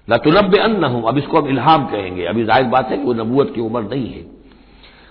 लतुलब 0.08 0.56
अन्न 0.58 0.84
हूँ 0.84 1.08
अब 1.08 1.18
इसको 1.18 1.42
हम 1.42 1.48
इल्हाम 1.48 1.86
कहेंगे। 1.86 2.26
अभी 2.26 2.44
ज़ाहिर 2.44 2.66
बात 2.66 2.90
है 2.90 2.98
कि 2.98 3.04
वो 3.04 3.14
नबूत 3.14 3.56
की 3.56 3.62
उम्र 3.62 3.82
नहीं 3.82 4.08
है। 4.08 4.26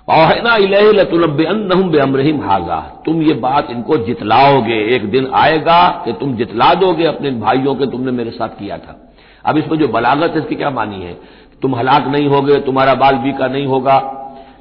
औहना 0.08 0.56
लतुलब 0.92 1.40
अन्न 1.46 1.90
बेअमरहिम 1.90 2.40
हाजा। 2.42 2.80
तुम 3.04 3.22
ये 3.22 3.34
बात 3.34 3.70
इनको 3.70 3.96
जितलाओगे, 3.96 4.78
एक 4.94 5.10
दिन 5.10 5.30
आएगा 5.34 6.02
कि 6.04 6.12
तुम 6.12 6.34
जितला 6.34 6.74
दोगे 6.74 7.04
अपने 7.04 7.30
भाइयों 7.30 7.74
के 7.74 7.86
तुमने 7.86 8.12
मेरे 8.12 8.30
साथ 8.30 8.48
किया 8.48 8.78
था। 8.78 8.98
अब 9.44 9.58
इसमें 9.58 9.78
जो 9.78 9.88
बलागत 9.88 10.30
है, 10.30 10.38
इसकी 10.38 10.54
क्या 10.54 10.70
मानी 10.70 11.02
है? 11.02 11.16
तुम 11.62 11.74
हलाक 11.74 12.06
नहीं 12.06 12.28
होगे, 12.28 12.60
तुम्हारा 12.60 12.94
बाल 12.94 13.16
बीका 13.16 13.46
नहीं 13.46 13.66
होगा। 13.66 13.98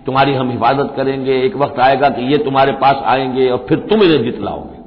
तुम्हारी 0.06 0.34
हम 0.34 0.50
हिफाजत 0.52 0.94
करेंगे, 0.98 1.42
एक 1.42 1.56
वक्त 1.56 1.80
आएगा 1.80 2.10
कि 2.10 2.32
ये 2.32 2.38
तुम्हारे 2.38 2.72
पास 2.72 3.02
आएँगे 3.06 3.50
और 3.50 3.66
फिर 3.70 3.80
तुम 3.80 4.04
इन्हें 4.04 4.24
जितलाओगे। 4.24 4.79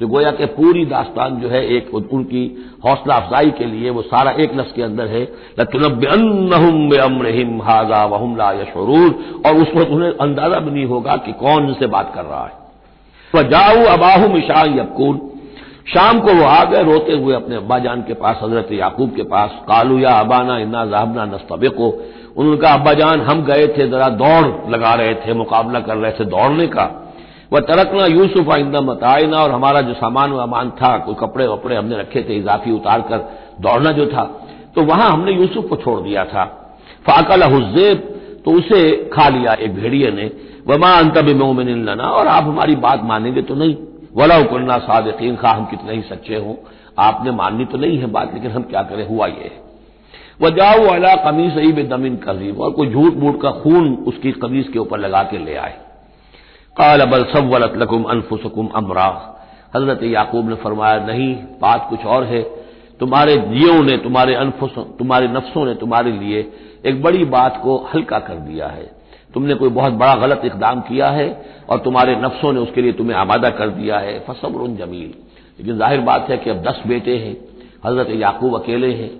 तो 0.00 0.08
गोया 0.08 0.30
कि 0.30 0.46
पूरी 0.46 0.84
दास्तान 0.84 1.36
जो 1.36 1.48
है 1.48 1.66
एक 1.66 1.94
उनकी 1.94 2.72
हौसला 2.84 3.14
अफजाई 3.14 3.50
के 3.50 3.64
लिए 3.64 3.90
वो 3.90 4.02
सारा 4.02 4.30
एक 4.30 4.56
लफ्ज 4.56 4.72
के 4.72 4.82
अंदर 4.82 5.06
है। 5.06 5.28
लतुनबिम 5.60 7.62
हाजा 7.62 8.04
वहमला 8.04 8.52
यशरूर 8.52 9.42
और 9.46 9.56
उस 9.56 9.68
वक्त 9.76 9.90
उन्हें 9.90 10.12
अंदाज़ा 10.20 10.58
भी 10.58 10.70
नहीं 10.70 10.84
होगा 10.84 11.16
कि 11.16 11.32
कौन 11.32 11.66
उनसे 11.66 11.86
बात 11.86 12.12
कर 12.14 12.24
रहा 12.24 12.44
है। 12.44 12.52
वह 13.34 13.42
जाऊ 13.42 13.84
अबाहू 13.84 14.28
मिशा 14.28 14.62
यबकून। 14.62 15.30
शाम 15.94 16.20
को 16.20 16.32
वो 16.32 16.44
आ 16.44 16.64
गए, 16.64 16.82
रोते 16.82 17.12
हुए 17.12 17.34
अपने 17.34 17.56
अब्बा 17.56 17.78
जान 17.78 18.02
के 18.02 18.14
पास, 18.14 18.38
हज़रत 18.42 18.68
याकूब 18.72 19.16
के 19.16 19.22
पास। 19.22 19.50
कालू 19.62 19.98
या 19.98 20.10
अबाना 20.10 20.58
इन्ना 20.58 20.86
जाहबना 20.86 21.24
नस्तबे 21.24 21.68
को 21.68 22.02
उनका 22.36 22.68
अब्बा 22.68 22.92
जान 22.92 23.20
हम 23.20 23.44
गए 23.44 23.68
थे, 23.68 23.88
जरा 23.88 24.08
दौड़ 24.08 24.70
लगा 24.70 24.94
रहे 24.94 25.14
थे, 25.14 25.34
मुकाबला 25.34 25.80
कर 25.80 25.96
रहे 25.96 26.12
थे 26.12 26.24
दौड़ने 26.24 26.66
का। 26.66 27.03
वह 27.54 27.60
तरकना 27.62 28.06
यूसुफ 28.06 28.50
आइंदा 28.50 28.80
मतायना 28.82 29.38
और 29.38 29.50
हमारा 29.50 29.80
जो 29.80 29.92
सामान 29.94 30.32
वामान 30.32 30.70
था, 30.72 30.96
कोई 30.98 31.14
कपड़े 31.14 31.46
वपड़े 31.46 31.76
हमने 31.76 31.98
रखे 31.98 32.22
थे, 32.22 32.36
इजाफी 32.36 32.70
उतार 32.72 33.00
कर 33.02 33.18
दौड़ना 33.60 33.92
जो 33.92 34.06
था 34.06 34.24
तो 34.76 34.82
वहाँ 34.84 35.10
हमने 35.10 35.32
यूसुफ 35.32 35.68
को 35.68 35.76
छोड़ 35.76 36.00
दिया 36.00 36.24
था। 36.24 36.44
फाकल 37.06 37.42
हुजेब 37.44 37.98
तो 38.44 38.52
उसे 38.52 38.80
खा 39.12 39.28
लिया 39.28 39.52
एक 39.54 39.74
भेड़िए 39.74 40.10
ने। 40.10 40.30
वमा 40.68 40.90
अंतब 40.92 41.28
मोमिन 41.36 41.68
लना, 41.84 42.04
और 42.04 42.26
आप 42.26 42.44
हमारी 42.44 42.76
बात 42.76 43.02
मानेंगे 43.04 43.42
तो 43.42 43.54
नहीं। 43.54 43.76
वला 44.16 44.40
कुन्ना 44.42 44.78
सादीन 44.78 45.36
खा 45.36 45.50
हम 45.50 45.64
कितने 45.64 45.94
ही 45.94 46.02
सच्चे 46.02 46.36
हों। 46.36 46.54
आपने 46.98 47.30
माननी 47.30 47.64
तो 47.64 47.78
नहीं 47.78 47.98
है 47.98 48.06
बात, 48.06 48.34
लेकिन 48.34 48.50
हम 48.50 48.62
क्या 48.62 48.82
करें, 48.82 49.06
हुआ 49.08 49.26
ये। 49.26 49.50
वह 50.40 50.50
जाओ 50.50 50.84
अला 50.86 51.14
कमीज 51.24 51.58
ही 51.58 51.72
बेदमिन 51.72 52.16
कजीब, 52.28 52.60
और 52.60 52.70
कोई 52.70 52.90
झूठ 52.90 53.14
मूठ 53.14 53.40
का 53.40 53.50
खून 53.62 53.94
उसकी 54.08 54.32
कमीज 54.32 54.68
के 54.68 54.78
ऊपर 54.78 54.98
लगा 54.98 55.22
के 55.22 55.38
ले 55.38 55.54
आए। 55.56 55.74
काल 56.76 57.00
अबल 57.00 57.24
सवलत 57.24 57.72
लकुम 57.76 58.02
अनफुसकुम 58.02 58.66
अमरा। 58.66 59.30
हज़रत 59.76 60.02
याकूब 60.02 60.48
ने 60.48 60.54
फरमाया, 60.54 60.98
नहीं, 61.06 61.34
बात 61.34 61.86
कुछ 61.90 62.04
और 62.04 62.24
है। 62.24 62.42
तुम्हारे 63.00 63.36
जियों 63.36 63.82
ने, 63.82 63.96
तुम्हारे 63.96 64.34
अनफुस, 64.34 64.70
तुम्हारे 64.98 65.28
नफ्सों 65.28 65.64
ने 65.66 65.74
तुम्हारे 65.74 66.12
लिए 66.12 66.52
एक 66.86 67.02
बड़ी 67.02 67.24
बात 67.24 67.60
को 67.62 67.76
हल्का 67.94 68.18
कर 68.18 68.34
दिया 68.34 68.66
है। 68.66 68.90
तुमने 69.34 69.54
कोई 69.54 69.68
बहुत 69.68 69.92
बड़ा 69.92 70.14
गलत 70.14 70.42
इकदाम 70.44 70.80
किया 70.80 71.08
है 71.08 71.44
और 71.68 71.78
तुम्हारे 71.78 72.16
नफ्सों 72.16 72.52
ने 72.52 72.60
उसके 72.60 72.82
लिए 72.82 72.92
तुम्हें 72.92 73.16
आबादा 73.16 73.50
कर 73.50 73.68
दिया 73.68 73.98
है। 73.98 74.18
फसब्र 74.20 74.66
जमील। 74.76 75.14
लेकिन 75.58 75.78
ज़ाहिर 75.78 76.00
बात 76.00 76.30
है 76.30 76.38
कि 76.38 76.50
अब 76.50 76.62
दस 76.62 76.82
बेटे 76.86 77.16
हैं, 77.16 77.36
हज़रत 77.86 78.10
याकूब 78.10 78.62
अकेले 78.62 78.92
हैं, 78.92 79.10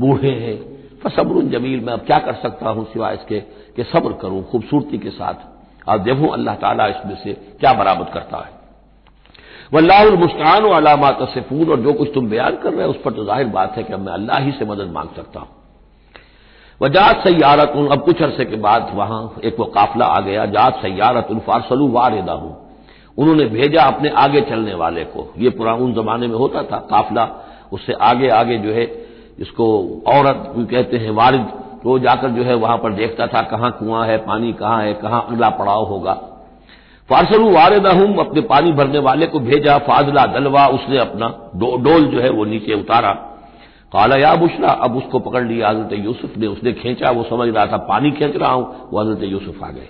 बूढ़े 0.00 0.30
हैं। 0.30 0.58
फसब्र 1.04 1.42
जमील, 1.58 1.80
मैं 1.80 1.92
अब 1.92 2.00
क्या 2.00 2.18
कर 2.18 2.34
सकता 2.34 2.68
हूँ 2.68 2.84
सिवाय 2.92 3.14
इसके 3.14 3.40
कि 3.76 3.84
सब्र 3.84 4.12
करूँ 4.12 4.44
खूबसूरती 4.44 4.98
के 4.98 5.10
साथ? 5.10 5.53
और 5.86 5.98
देखूँ 6.00 6.32
अल्लाह 6.32 6.54
ताला 6.56 6.86
इसमें 6.88 7.14
से 7.24 7.32
क्या 7.60 7.72
बरामद 7.74 8.08
करता 8.14 8.38
है। 8.38 8.52
वल्लामुस्तान 9.72 10.64
अलामात 10.72 11.22
सफून 11.30 11.70
और 11.70 11.80
जो 11.80 11.92
कुछ 11.92 12.10
तुम 12.14 12.28
बयान 12.30 12.56
कर 12.56 12.72
रहे 12.72 12.84
हो 12.84 12.90
उस 12.90 12.96
पर 13.04 13.12
तो 13.12 13.24
ज़ाहिर 13.24 13.46
बात 13.48 13.76
है 13.76 13.82
कि 13.84 13.92
अब 13.92 14.00
मैं 14.00 14.12
अल्लाह 14.12 14.38
ही 14.40 14.52
से 14.52 14.64
मदद 14.64 14.90
मांग 14.92 15.08
सकता 15.16 15.40
हूँ। 15.40 15.48
वजात 16.80 17.22
सैारत 17.24 17.72
अब 17.92 18.04
कुछ 18.04 18.22
अरसे 18.22 18.44
के 18.44 18.56
बाद 18.58 18.90
वहाँ 18.94 19.22
एक 19.44 19.56
वो 19.58 19.64
काफिला 19.74 20.06
आ 20.06 20.20
गया, 20.20 20.44
जात 20.46 20.80
सैारत 20.82 21.28
फारसलू 21.46 21.88
वारदा 21.90 22.32
हूँ 22.34 22.56
उन्होंने 23.18 23.44
भेजा 23.46 23.82
अपने 23.84 24.08
आगे 24.18 24.40
चलने 24.42 24.74
वाले 24.74 25.04
को। 25.06 25.32
ये 25.38 25.50
पुरान 25.50 25.92
जमाने 25.94 26.26
में 26.26 26.34
होता 26.36 26.62
था 26.62 26.78
काफिला, 26.90 27.28
उससे 27.72 27.92
आगे 28.02 28.28
आगे 28.30 28.56
जो 28.58 28.72
है 28.72 28.84
इसको 29.38 29.66
औरत 30.08 30.52
कहते 30.70 30.96
हैं, 30.96 31.10
वारिद 31.12 31.46
तो 31.84 31.98
जाकर 31.98 32.28
जो 32.30 32.44
है 32.44 32.54
वहाँ 32.56 32.76
पर 32.78 32.92
देखता 32.94 33.26
था 33.26 33.42
कहाँ 33.48 33.70
कुआँ 33.72 34.06
है 34.06 34.16
पानी 34.26 34.52
कहाँ 34.54 34.82
है 34.82 34.92
कहाँ 34.96 35.26
अगला 35.30 35.48
पड़ाव 35.52 35.84
होगा। 35.84 36.12
फारसलू 37.08 37.50
वारदा 37.52 37.90
हूँ 37.92 38.16
अपने 38.20 38.40
पानी 38.48 38.72
भरने 38.72 38.98
वाले 39.00 39.26
को 39.26 39.40
भेजा 39.40 39.76
फाजला 39.80 40.24
दलवा 40.28 40.66
उसने 40.68 40.98
अपना 40.98 41.28
डो, 41.56 41.76
डोल 41.78 42.06
जो 42.06 42.20
है 42.20 42.30
वो 42.30 42.44
नीचे 42.46 42.74
उतारा। 42.74 43.10
काला 43.92 44.16
या 44.16 44.34
बुशरा 44.36 44.70
अब 44.84 44.96
उसको 44.96 45.18
पकड़ 45.20 45.42
लिया 45.44 45.68
हज़रत 45.68 45.92
यूसुफ 45.94 46.36
ने 46.36 46.46
उसने 46.46 46.72
खींचा 46.74 47.10
वो 47.10 47.22
समझ 47.24 47.48
रहा 47.48 47.66
था 47.66 47.76
पानी 47.88 48.10
खींच 48.12 48.36
रहा 48.36 48.52
हूँ 48.52 48.88
वो 48.92 49.00
हज़रत 49.00 49.22
यूसुफ 49.24 49.62
आ 49.64 49.70
गए। 49.70 49.88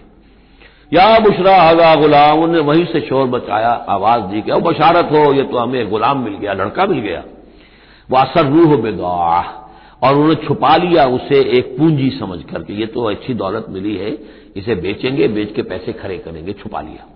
या 0.93 1.19
बुशरा 1.21 1.57
आगा 1.63 1.95
गुलाम 1.97 2.39
उन्होंने 2.39 2.61
वहीं 2.65 2.85
से 2.87 3.01
शोर 3.01 3.27
बचाया 3.31 3.71
आवाज़ 3.91 4.23
दी 4.25 4.43
कि 4.43 4.61
बशारत 4.63 5.13
हो 5.13 5.33
ये 5.33 5.43
तो 5.45 5.59
हमें 5.59 5.91
गुलाम 5.91 6.25
मिल 6.25 6.35
गया 6.35 6.53
लड़का 6.55 6.87
मिल 6.87 6.99
गया। 7.01 7.23
वह 8.09 8.21
असर 8.21 8.47
रूह 8.47 8.77
बेगाह 8.83 9.63
और 10.05 10.15
उन्होंने 10.15 10.35
छुपा 10.35 10.77
लिया 10.77 11.05
उसे 11.05 11.41
एक 11.59 11.77
पूंजी 11.79 12.11
समझ 12.11 12.43
करके। 12.43 12.73
ये 12.73 12.87
तो 12.87 13.05
अच्छी 13.05 13.35
दौलत 13.35 13.67
मिली 13.71 13.97
है, 13.97 14.19
इसे 14.57 14.75
बेचेंगे, 14.75 15.29
बेच 15.29 15.53
के 15.53 15.63
पैसे 15.63 15.93
खड़े 15.93 16.19
करेंगे, 16.19 16.53
छुपा 16.53 16.81
लिया। 16.81 17.07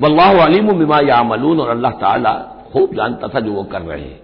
वल्लाह 0.00 0.44
अलीम 0.44 0.72
बिमा 0.72 0.98
यामलून, 0.98 1.60
और 1.60 1.68
अल्लाह 1.68 1.92
ताला 1.92 2.32
खूब 2.72 2.94
जानता 2.94 3.28
था 3.28 3.40
जो 3.40 3.52
वो 3.52 3.62
कर 3.62 3.80
रहे 3.80 4.00
हैं। 4.00 4.20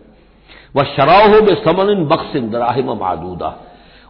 वह 0.77 0.85
शराहो 0.85 1.91
इन 1.91 2.05
बख्सिन, 2.05 2.51
दराहिम 2.51 2.93
मादूदा। 2.93 3.65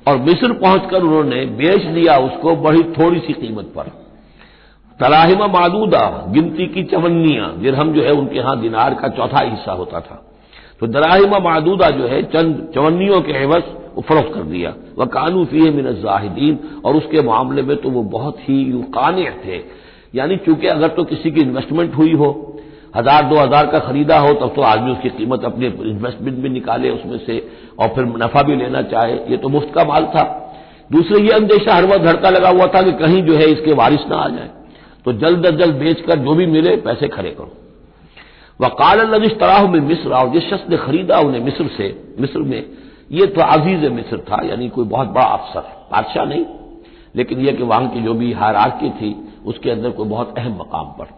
और 0.08 0.18
मिस्र 0.18 0.52
पहुंचकर 0.52 1.02
उन्होंने 1.02 1.44
बेच 1.46 1.82
दिया 1.84 2.16
उसको 2.18 2.56
बड़ी 2.56 2.82
थोड़ी 2.82 3.18
सी 3.20 3.32
कीमत 3.32 3.72
पर। 3.76 3.90
तराहिम 5.00 5.38
मादूदा, 5.38 6.26
गिनती 6.28 6.66
की 6.66 6.82
चवन्नियाँ 6.82 7.54
जिरहम 7.58 7.92
जो 7.92 8.02
है 8.02 8.12
उनके 8.12 8.36
यहाँ 8.36 8.60
दिनार 8.60 8.94
का 8.94 9.08
चौथा 9.08 9.40
हिस्सा 9.40 9.72
होता 9.72 10.00
था। 10.00 10.24
तो 10.80 10.86
दराहिमा 10.86 11.38
मादूदा 11.38 11.90
जो 11.90 12.06
है, 12.06 12.22
चंद 12.22 12.72
चवन्नियों 12.74 13.20
के 13.20 13.32
एवज 13.32 13.62
वो 13.98 14.02
फरोख्त 14.02 14.34
कर 14.34 14.42
दिया। 14.44 14.74
वह 14.98 15.06
कानू 15.12 15.44
फ़ी 15.44 15.70
मिन 15.72 15.92
जाहिदीन, 16.02 16.58
और 16.84 16.96
उसके 16.96 17.22
मामले 17.22 17.62
में 17.62 17.76
तो 17.76 17.90
वो 17.90 18.02
बहुत 18.10 18.36
ही 18.40 18.64
कान 18.94 19.16
थे। 19.44 19.56
यानी 20.14 20.36
चूँकि 20.36 20.66
अगर 20.68 20.88
तो 20.88 21.04
किसी 21.04 21.30
की 21.30 21.40
इन्वेस्टमेंट 21.40 21.94
हुई 21.94 22.12
हो, 22.12 22.28
हज़ार, 22.96 23.24
दो 23.24 23.36
हज़ार 23.36 23.66
का 23.66 23.78
खरीदा 23.80 24.18
हो, 24.18 24.32
तब 24.34 24.52
तो 24.56 24.62
आदमी 24.64 24.92
उसकी 24.92 25.08
कीमत 25.10 25.44
अपने 25.44 25.66
इन्वेस्टमेंट 25.66 26.38
में 26.38 26.48
निकाले, 26.50 26.90
उसमें 26.90 27.18
से, 27.18 27.42
और 27.78 27.88
फिर 27.88 28.04
मुनाफा 28.04 28.42
भी 28.42 28.56
लेना 28.56 28.82
चाहे। 28.84 29.18
ये 29.30 29.36
तो 29.36 29.48
मुफ़्त 29.48 29.74
का 29.74 29.84
माल 29.84 30.06
था। 30.06 30.24
दूसरे 30.90 31.22
ये 31.22 31.32
अंदेशा 31.32 31.74
हर 31.74 31.86
वक्त 31.86 32.04
धड़का 32.04 32.30
लगा 32.30 32.48
हुआ 32.48 32.66
था 32.66 32.82
कि 32.82 32.92
कहीं 32.94 33.22
जो 33.22 33.34
है 33.34 33.50
इसके 33.50 33.72
वारिस 33.74 34.06
ना 34.10 34.16
आ 34.16 34.28
जाए। 34.28 34.50
तो 35.04 35.12
जल्द 35.18 35.46
अज 35.46 35.58
जल्द 35.58 35.74
बेचकर 35.76 36.18
जो 36.18 36.34
भी 36.34 36.46
मिले, 36.46 36.76
पैसे 36.78 37.08
खड़े 37.08 37.30
करो। 37.30 37.52
वकाल 38.60 39.00
नजिश 39.10 39.38
तराह 39.40 39.66
में 39.68 39.80
मिस्र, 39.82 40.10
और 40.10 40.30
जिस 40.30 40.50
शख्स 40.50 40.70
ने 40.70 40.76
खरीदा 40.78 41.18
उन्हें 41.20 41.40
मिस्र 41.42 41.66
से, 41.76 41.96
मिस्र 42.20 42.40
में 42.40 42.62
ये 43.10 43.26
तो 43.26 43.40
अज़ीज़ 43.42 43.88
मिस्र 43.90 44.18
था, 44.20 44.40
यानी 44.46 44.68
कोई 44.68 44.84
बहुत 44.86 45.08
बड़ा 45.08 45.26
अफसर 45.26 45.60
बादशाह 45.92 46.24
नहीं। 46.24 46.44
लेकिन 47.14 47.38
यह 47.40 47.52
कि 47.52 47.62
वहाँ 47.62 47.88
की 47.88 48.00
जो 48.00 48.14
भी 48.14 48.32
हारारकी 48.32 48.90
थी, 48.90 49.14
उसके 49.46 49.70
अंदर 49.70 49.90
कोई 49.90 50.08
बहुत 50.08 50.38
अहम 50.38 50.52
मकाम 50.52 50.86
पर। 50.98 51.16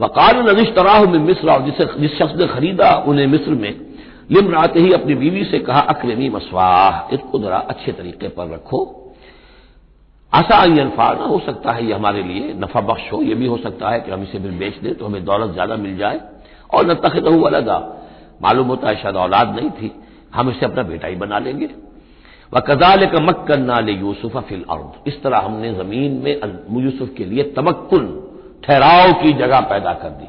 वकाल 0.00 0.36
नजिश 0.48 0.68
तराह 0.74 1.04
में 1.04 1.18
मिस्र, 1.18 1.50
और 1.50 1.62
जिसे 1.62 1.84
जिस 2.00 2.18
शख्स 2.18 2.34
ने 2.36 2.46
खरीदा, 2.46 2.90
उन्हें 3.06 3.26
मिस्र 3.26 3.50
में 3.54 3.74
लिम 4.30 4.50
राते 4.50 4.80
ही 4.80 4.92
अपनी 4.92 5.14
बीवी 5.14 5.44
से 5.44 5.58
कहा, 5.58 5.80
अक्रमी 5.80 6.28
मसवाह, 6.28 7.14
इसको 7.14 7.38
जरा 7.38 7.58
अच्छे 7.58 7.92
तरीके 7.92 8.28
पर 8.28 8.50
रखो। 8.50 8.80
आसा 10.32 10.56
अनफा 10.56 11.12
ना 11.12 11.24
हो 11.24 11.38
सकता 11.38 11.72
है 11.72 11.86
ये 11.86 11.92
हमारे 11.92 12.22
लिए 12.22 12.52
नफा 12.54 12.80
बख्श 12.80 13.12
हो 13.12 13.20
यह 13.22 13.34
भी 13.34 13.46
हो 13.46 13.56
सकता 13.56 13.90
है 13.90 14.00
कि 14.00 14.10
हम 14.10 14.22
इसे 14.22 14.38
फिर 14.38 14.50
बेच 14.50 14.76
दें 14.78 14.94
तो 14.94 15.06
हमें 15.06 15.24
दौलत 15.24 15.52
ज़्यादा 15.52 15.76
मिल 15.76 15.96
जाए। 15.96 16.20
और 16.74 16.86
न 16.86 16.94
तखत 16.96 17.26
अलगा 17.26 17.78
मालूम 18.42 18.66
होता 18.66 18.88
है 18.88 18.96
शायद 18.96 19.16
औलाद 19.16 19.54
नहीं 19.56 19.70
थी। 19.70 19.90
हम 20.34 20.50
इसे 20.50 20.66
अपना 20.66 20.82
बेटा 20.82 21.08
ही 21.08 21.16
बना 21.16 21.38
लेंगे। 21.38 21.68
व 22.52 22.60
कजाल 22.60 23.06
का 23.06 23.20
मक्कन 23.20 23.62
नाले 23.62 23.92
यूसुफ 23.92 24.36
फिल 24.38 24.64
अर्द। 24.70 25.08
इस 25.08 25.22
तरह 25.22 25.38
हमने 25.38 25.72
ज़मीन 25.74 26.12
में 26.24 26.82
यूसुफ 26.82 27.14
के 27.16 27.24
लिए 27.24 27.42
तमक्कुन, 27.56 28.06
ठहराव 28.64 29.12
की 29.12 29.32
जगह 29.32 29.60
पैदा 29.60 29.92
कर 29.92 30.08
दी। 30.10 30.28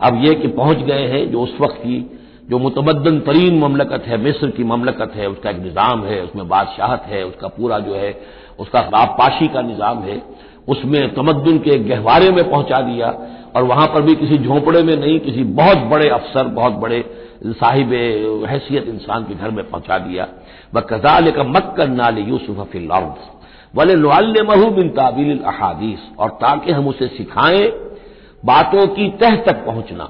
अब 0.00 0.24
यह 0.24 0.34
कि 0.34 0.48
पहुँच 0.48 0.76
गए 0.76 1.06
हैं, 1.06 1.30
जो 1.30 1.40
उस 1.40 1.56
वक्त 1.60 1.76
की, 1.76 1.98
जो 2.50 2.58
मुतमदन 2.58 3.18
तरीन 3.20 3.58
ममलकत 3.58 4.04
है, 4.06 4.16
मिस्र 4.16 4.50
की 4.50 4.64
ममलकत 4.64 5.12
है, 5.14 5.28
उसका 5.28 5.50
एक 5.50 5.58
निज़ाम 5.58 6.04
है, 6.04 6.20
उसमें 6.22 6.48
बादशाहत 6.48 7.02
है, 7.06 7.24
उसका 7.24 7.48
पूरा 7.48 7.78
जो 7.78 7.94
है, 7.94 8.20
उसका 8.58 8.80
आबपाशी 8.94 9.48
का 9.48 9.62
निज़ाम 9.62 10.02
है, 10.02 10.22
उसमें 10.68 11.14
तमद्दन 11.14 11.58
के 11.58 11.78
गहवारे 11.78 12.30
में 12.30 12.50
पहुँचा 12.50 12.80
दिया। 12.80 13.08
और 13.56 13.62
वहाँ 13.62 13.86
पर 13.86 14.02
भी 14.02 14.14
किसी 14.14 14.38
झोंपड़े 14.38 14.82
में 14.82 14.96
नहीं, 14.96 15.18
किसी 15.20 15.44
बहुत 15.44 15.78
बड़े 15.90 16.08
अफसर, 16.08 16.44
बहुत 16.44 16.72
बड़े 16.72 17.04
साहिब 17.42 17.92
हैसियत 18.44 18.86
इंसान 18.88 19.24
के 19.24 19.34
घर 19.34 19.50
में 19.50 19.64
पहुँचा 19.70 19.98
दिया। 19.98 20.26
व 20.74 20.80
कजाल 20.82 21.30
का 21.30 21.42
मक्कर 21.44 21.88
नाले 21.88 22.20
यूसुफ 22.20 22.66
फिल 22.72 22.88
वले 23.74 24.42
महू 24.44 24.70
बिन 24.70 24.88
ताबिल 24.88 25.38
अहादीस। 25.40 26.08
और 26.18 26.28
ताकि 26.40 26.72
हम 26.72 26.88
उसे 26.88 27.06
सिखाएँ, 27.08 27.66
बातों 28.42 28.86
की 28.86 29.08
तह 29.20 29.36
तक 29.42 29.64
पहुँचना। 29.66 30.08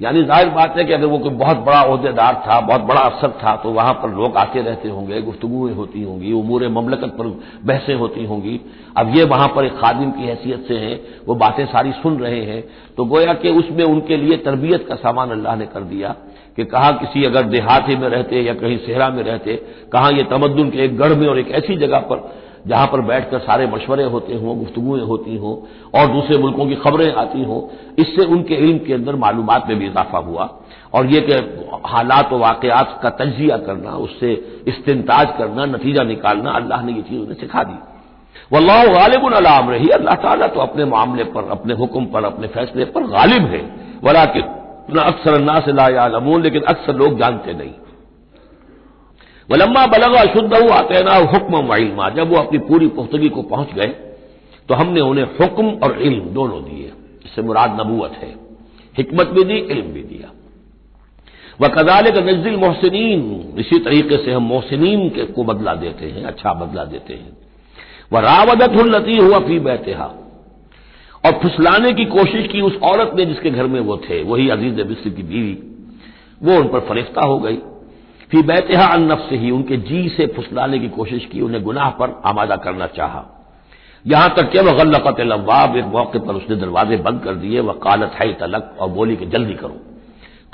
यानी 0.00 0.22
ज़ाहिर 0.24 0.48
बात 0.48 0.76
है 0.78 0.84
कि 0.84 0.92
अगर 0.92 1.06
वो 1.06 1.18
कोई 1.18 1.30
बहुत 1.32 1.56
बड़ा 1.58 1.80
अहदेदार 1.80 2.34
था, 2.46 2.60
बहुत 2.60 2.80
बड़ा 2.80 3.00
अफसर 3.00 3.30
था 3.42 3.54
तो 3.56 3.70
वहाँ 3.70 3.92
पर 3.94 4.10
लोग 4.10 4.36
आते 4.36 4.60
रहते 4.60 4.88
होंगे, 4.88 5.20
गुफ्तगुएँ 5.22 5.74
होती 5.74 6.02
होंगी, 6.02 6.32
उमूर 6.32 6.66
ममलकत 6.68 7.14
पर 7.18 7.26
बहसें 7.64 7.94
होती 7.94 8.24
होंगी। 8.24 8.60
अब 8.96 9.14
ये 9.16 9.24
वहाँ 9.24 9.48
पर 9.48 9.64
एक 9.64 9.78
खादिम 9.78 10.10
की 10.10 10.22
हैसियत 10.22 10.64
से 10.68 10.78
हैं, 10.78 11.00
वो 11.26 11.34
बातें 11.34 11.64
सारी 11.66 11.92
सुन 11.92 12.18
रहे 12.18 12.42
हैं। 12.44 12.62
तो 12.96 13.04
गोया 13.04 13.34
कि 13.34 13.50
उसमें 13.50 13.84
उनके 13.84 14.16
लिए 14.16 14.36
तरबियत 14.38 14.86
का 14.88 14.94
सामान 14.96 15.30
अल्लाह 15.30 15.56
ने 15.56 15.66
कर 15.66 15.80
दिया। 15.84 16.14
कि 16.56 16.64
कहा 16.66 16.90
किसी 16.92 17.24
अगर 17.24 17.42
देहाती 17.48 17.96
में 17.96 18.08
रहते 18.08 18.42
या 18.42 18.54
कहीं 18.54 18.78
सेहरा 18.78 19.08
में 19.10 19.22
रहते, 19.24 19.54
कहाँ 19.92 20.12
ये 20.12 20.22
तमद्दुन 20.30 20.70
के 20.70 20.84
एक 20.84 20.96
गढ़ 20.98 21.14
में 21.14 21.26
और 21.28 21.38
एक 21.38 21.50
ऐसी 21.52 21.76
जगह 21.76 21.98
पर, 22.10 22.30
जहाँ 22.66 22.86
पर 22.86 23.00
बैठकर 23.00 23.38
सारे 23.40 23.66
मशवरे 23.66 24.04
होते 24.06 24.34
हों 24.34 24.58
गुफ्तुएँ 24.58 25.00
होती 25.02 25.36
हों 25.36 25.54
और 25.94 26.06
दूसरे 26.08 26.38
मुल्कों 26.38 26.66
की 26.66 26.74
खबरें 26.74 27.12
आती 27.14 27.42
हों, 27.44 27.60
इससे 27.98 28.26
उनके 28.26 28.54
इल्म 28.56 28.78
के 28.78 28.92
अंदर 28.94 29.16
मालूम 29.16 29.48
में 29.68 29.78
भी 29.78 29.86
इजाफा 29.86 30.18
हुआ। 30.18 30.48
और 30.94 31.06
ये 31.06 31.20
कि 31.20 31.32
हालात 31.86 32.32
व 32.32 32.38
वाकयात 32.38 32.98
का 33.02 33.10
तजिया 33.18 33.56
करना, 33.58 33.90
उससे 33.90 34.32
इस्तेंताज 34.68 35.34
करना, 35.38 35.64
नतीजा 35.66 36.02
निकालना, 36.04 36.50
अल्लाह 36.52 36.82
ने 36.82 36.92
ये 36.92 37.02
चीज़ 37.02 37.20
उन्हें 37.20 37.40
सिखा 37.40 37.62
दी। 37.62 37.78
वल्लाह 38.52 38.84
गालिब 38.86 39.32
अलाम 39.34 39.70
रही 39.70 39.88
अल्लाह 39.90 40.14
ताला 40.22 40.46
तो 40.46 40.60
अपने 40.60 40.84
मामले 40.86 41.24
पर, 41.26 41.48
अपने 41.50 41.74
हुक्म 41.74 42.04
पर, 42.06 42.24
अपने 42.24 42.46
फैसले 42.48 42.84
पर 42.86 43.06
गालिब 43.10 43.46
है। 43.46 43.62
वला 44.04 44.24
कि 44.92 44.98
अक्सर 45.00 45.34
अन्ना 45.34 45.58
से 45.60 45.72
लायालमून 45.72 46.42
लेकिन 46.42 46.62
अक्सर 46.68 46.96
लोग 46.96 47.18
जानते 47.18 47.52
नहीं। 47.52 47.72
वलम्मा 49.48 49.86
बलगा 49.86 50.24
शुद्ध 50.24 50.54
आते 50.54 51.02
ना 51.02 51.14
हुक्म 51.28 51.58
वilमा 51.72 52.08
जब 52.10 52.30
वो 52.30 52.36
अपनी 52.36 52.58
पूरी 52.58 52.88
पुख्तगी 52.90 53.28
को 53.28 53.42
पहुँच 53.44 53.74
गए 53.74 53.88
तो 54.68 54.74
हमने 54.74 55.00
उन्हें 55.00 55.24
हुक्म 55.40 55.70
और 55.84 55.98
इल्म 56.02 56.24
दोनों 56.24 56.62
दिए। 56.64 56.92
इससे 57.24 57.42
मुराद 57.42 57.80
नबूत 57.80 58.12
है। 58.12 58.34
हिकमत 58.96 59.26
भी 59.26 59.44
दी, 59.44 59.54
इल्म 59.54 59.86
भी 59.86 60.02
दिया। 60.02 60.30
वह 61.60 61.68
कदाल 61.68 62.10
का 62.10 62.20
नजदिल 62.20 62.56
मोहसिन 62.56 63.54
इसी 63.58 63.78
तरीके 63.78 64.16
से 64.16 64.32
हम 64.32 64.42
मोहसिन 64.42 65.08
को 65.34 65.44
बदला 65.44 65.74
देते 65.74 66.06
हैं 66.06 66.24
अच्छा 66.24 66.52
बदला 66.54 66.84
देते 66.84 67.14
हैं। 67.14 67.36
वह 68.12 68.20
रावदत 68.20 68.76
लती 68.86 69.16
हुआ 69.16 69.38
फ़ी 69.38 69.58
बैतेहा। 69.60 70.10
और 71.26 71.32
फुसलाने 71.32 71.92
की 71.92 72.04
कोशिश 72.04 72.46
की 72.46 72.60
उस 72.60 72.76
औरत 72.76 73.12
ने 73.14 73.24
जिसके 73.24 73.50
घर 73.50 73.66
में 73.66 73.80
वो 73.80 73.96
थे, 73.96 74.22
वही 74.22 74.48
अज़ीज़ 74.48 74.82
बिस्र 74.82 75.10
की 75.10 75.22
बीवी। 75.22 75.58
वो 76.42 76.58
उन 76.58 76.68
पर 76.68 76.80
फरिश्ता 76.80 77.26
हो 77.26 77.38
गई। 77.38 77.56
फ़ी 78.30 78.42
बैतहा 78.42 78.86
अनफ 78.86 79.26
से 79.30 79.36
ही 79.36 79.50
उनके 79.50 79.76
जी 79.76 80.08
से 80.08 80.26
फुसलाने 80.26 80.78
की 80.78 80.88
कोशिश 80.88 81.24
की, 81.24 81.40
उन्हें 81.40 81.62
गुनाह 81.62 81.90
पर 81.90 82.22
आमादा 82.24 82.56
करना 82.56 82.86
चाहा। 82.86 83.24
यहाँ 84.06 84.34
तक 84.36 84.50
कि 84.50 84.58
वह 84.58 84.72
गल्लकत 84.72 85.20
लवाब 85.20 85.76
एक 85.76 85.84
मौके 85.84 86.18
पर 86.18 86.34
उसने 86.34 86.56
दरवाजे 86.56 86.96
बंद 86.96 87.20
कर 87.24 87.34
दिए, 87.34 87.60
वह 87.60 87.72
कालत 87.72 88.12
है 88.14 88.32
तलक, 88.32 88.76
और 88.80 88.88
बोली 88.88 89.16
कि 89.16 89.26
जल्दी 89.26 89.54
करो। 89.54 89.80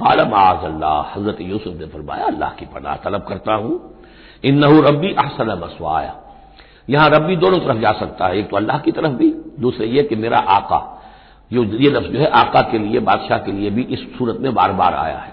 काल 0.05 0.29
माज 0.29 0.65
अल्लाह, 0.65 1.19
हज़रत 1.19 1.37
यूसुफ 1.41 1.77
ने 1.77 1.87
फरमाया, 1.87 2.25
अल्लाह 2.25 2.51
की 2.51 2.67
पनाह 2.67 2.97
तलब 2.97 3.25
करता 3.29 3.55
हूँ। 3.55 3.95
इन 4.45 4.59
नहू 4.59 4.81
रबी 4.81 5.13
अहसन 5.13 5.61
मसवाया। 5.65 6.17
यहाँ 6.89 7.09
रबी 7.11 7.37
दोनों 7.37 7.59
तरफ़ 7.59 7.79
जा 7.79 7.93
सकता 7.93 8.27
है, 8.27 8.39
एक 8.39 8.49
तो 8.51 8.57
अल्लाह 8.57 8.79
की 8.79 8.93
तरफ़ 8.93 9.13
भी, 9.13 9.35
दूसरे 9.61 9.87
ये 9.87 10.03
कि 10.03 10.17
मेरा 10.17 10.39
आका 10.39 10.81
जो 11.51 11.65
ये 11.65 11.91
लफ्ज 11.91 12.07
जो 12.07 12.19
है, 12.19 12.27
आका 12.27 12.61
के 12.63 12.79
लिए, 12.79 13.01
बादशाह 13.01 13.39
के 13.39 13.53
लिए 13.53 13.71
भी 13.71 13.83
इस 13.83 14.01
सूरत 14.19 14.41
में 14.41 14.55
बार 14.55 14.73
बार 14.73 14.95
आया 14.95 15.19
है 15.19 15.33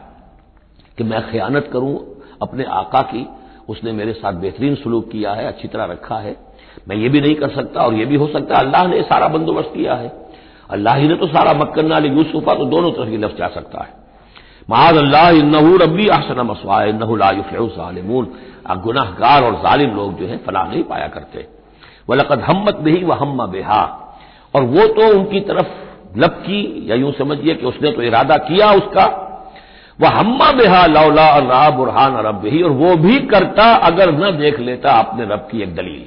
कि 0.98 1.04
मैं 1.04 1.22
खयानत 1.32 1.70
करूँ 1.74 1.98
अपने 2.42 2.64
आका 2.64 3.02
की। 3.04 3.28
उसने 3.70 3.92
मेरे 3.92 4.14
साथ 4.14 4.34
बेहतरीन 4.34 4.76
सलूक 4.76 5.10
किया 5.12 5.34
है, 5.34 5.46
अच्छी 5.48 5.68
तरह 5.68 5.86
रखा 5.86 6.18
है। 6.18 6.36
मैं 6.88 6.96
ये 6.96 7.10
भी 7.10 7.22
नहीं 7.22 7.36
कर 7.36 7.50
सकता 7.50 7.82
और 7.82 7.94
ये 7.94 8.06
भी 8.06 8.16
हो 8.16 8.28
सकता 8.28 8.56
अल्लाह 8.56 8.88
ने 8.88 9.02
सारा 9.04 9.28
बंदोबस्त 9.28 9.72
किया 9.74 9.94
है। 9.96 10.12
अल्लाह 10.70 10.96
ही 10.96 11.08
ने 11.08 11.16
तो 11.16 11.28
सारा 11.28 11.54
मक्कन्ना 11.54 11.98
यूसुफा 11.98 12.54
तो 12.56 12.66
दोनों 12.66 12.92
तरफ़ 12.92 13.10
की 13.10 13.18
लफ्ज 13.18 13.38
जा 13.38 13.48
सकता 13.48 13.84
है। 13.84 14.05
महाद 14.70 14.96
अल्लाह 14.96 15.30
रबी 15.84 16.08
अहसन 16.08 16.42
मसवा 16.42 16.86
गुनाहगार 18.76 19.44
और 19.44 19.56
जालिम 19.56 19.96
लोग 19.96 20.20
जो 20.20 20.28
है, 20.28 20.38
फलाह 20.38 20.68
नहीं 20.68 20.84
पाया 20.84 21.08
करते। 21.08 21.48
वलकद 22.10 22.40
हमत 22.40 22.76
भी 22.76 23.04
व 23.04 23.14
हम 23.14 23.46
बेहा। 23.48 24.02
और 24.56 24.62
वो 24.62 24.88
तो 24.88 25.20
उनकी 25.20 25.40
तरफ़ 25.40 25.68
लब 26.18 26.30
की, 26.30 26.86
या 26.90 26.96
यूँ 26.96 27.12
समझिए 27.12 27.56
कि 27.56 27.66
उसने 27.66 27.92
तो 27.92 28.02
इरादा 28.02 28.38
किया 28.38 28.72
उसका। 28.72 29.22
वह 30.02 30.10
हम्मा 30.10 30.52
बेहा 30.52 30.86
लौला 30.86 31.38
रहा 31.38 31.70
बुरहान 31.70 32.18
रब 32.18 32.42
ही 32.46 32.62
और 32.62 32.72
वो 32.72 32.96
भी 32.96 33.20
करता, 33.20 33.64
अगर 33.64 34.12
न 34.12 34.38
देख 34.38 34.60
लेता, 34.60 34.92
अपने 34.92 35.24
रब 35.24 35.48
की 35.52 35.62
एक 35.62 35.76
दलील। 35.76 36.06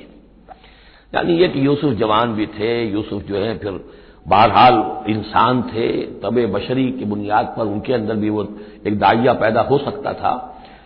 यानी 1.15 1.33
ये 1.33 1.49
कि 1.49 1.67
यूसुफ 1.67 1.95
जवान 1.95 2.35
भी 2.35 2.47
थे, 2.47 2.85
यूसुफ 2.85 3.23
जो 3.23 3.37
है 3.37 3.59
फिर 3.59 3.85
बहरहाल 4.29 4.75
इंसान 5.09 5.63
थे, 5.65 5.89
तब 6.21 6.41
बशरी 6.53 6.91
की 6.93 7.05
बुनियाद 7.05 7.55
पर 7.57 7.67
उनके 7.67 7.93
अंदर 7.93 8.17
भी 8.17 8.31
वो 8.31 8.43
एक 8.87 8.99
दाइया 8.99 9.33
पैदा 9.35 9.61
हो 9.63 9.79
सकता 9.81 10.13
था। 10.15 10.33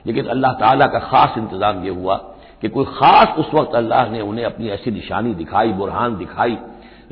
लेकिन 0.07 0.27
अल्लाह 0.27 0.53
ताला 0.61 0.87
का 0.87 0.99
खास 1.01 1.35
इंतज़ाम 1.39 1.85
यह 1.85 1.93
हुआ 1.93 2.17
कि 2.63 2.69
कोई 2.69 2.85
खास 2.91 3.39
उस 3.39 3.51
वक्त 3.55 3.75
अल्लाह 3.77 4.11
ने 4.11 4.21
उन्हें 4.23 4.45
अपनी 4.45 4.69
ऐसी 4.71 4.91
निशानी 4.91 5.35
दिखाई, 5.35 5.73
बुरहान 5.73 6.17
दिखाई। 6.17 6.57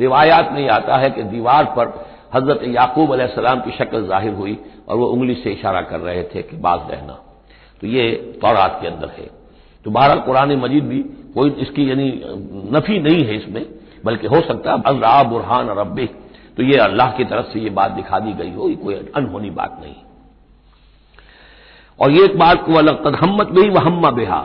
रिवायात 0.01 0.53
में 0.53 0.69
आता 0.71 0.97
है 0.97 1.11
कि 1.11 1.23
दीवार 1.25 1.65
पर 1.77 1.87
हज़रत 2.35 2.61
याकूब 2.67 3.13
अलैहिस्सलाम 3.13 3.61
की 3.61 3.71
शक्ल 3.71 4.07
ज़ाहिर 4.07 4.35
हुई 4.35 4.59
और 4.89 4.97
वो 4.97 5.07
उंगली 5.07 5.35
से 5.35 5.53
इशारा 5.53 5.81
कर 5.83 6.01
रहे 6.01 6.23
थे 6.25 6.43
कि 6.43 6.57
बाज 6.59 6.91
रहना। 6.91 7.19
तो 7.83 7.87
ये 7.87 8.11
तौरात 8.43 8.79
के 8.83 8.87
अंदर 8.87 9.09
है। 9.19 9.29
तो 9.85 9.91
बहरहाल 9.91 10.21
कुरान 10.21 10.57
मजीद 10.59 10.85
भी 10.85 11.01
कोई 11.35 11.51
इसकी 11.61 11.91
यानी 11.91 12.11
नफी 12.77 12.99
नहीं 13.01 13.25
है 13.25 13.37
इसमें। 13.37 13.65
बल्कि 14.05 14.27
हो 14.27 14.41
सकता 14.43 14.73
है 14.73 14.83
अल्लाह 14.87 15.23
बुरहान 15.25 15.69
रब 15.79 15.99
तो 16.57 16.63
ये 16.63 16.77
अल्लाह 16.81 17.11
की 17.17 17.25
तरफ़ 17.25 17.53
से 17.53 17.61
ये 17.61 17.71
बात 17.71 17.91
दिखा 17.93 18.19
दी 18.19 18.33
गई 18.35 18.53
हो, 18.53 18.69
ये 18.69 18.75
कोई 18.77 18.95
अनहोनी 18.95 19.51
बात 19.53 19.79
नहीं। 19.83 19.95
और 21.99 22.11
ये 22.11 22.25
एक 22.25 22.39
बात 22.39 22.65
को 22.67 22.75
अलग 22.75 23.05
तदहमत 23.05 23.51
भी 23.51 23.69
वहम्मा 23.71 24.11
बेहा 24.13 24.41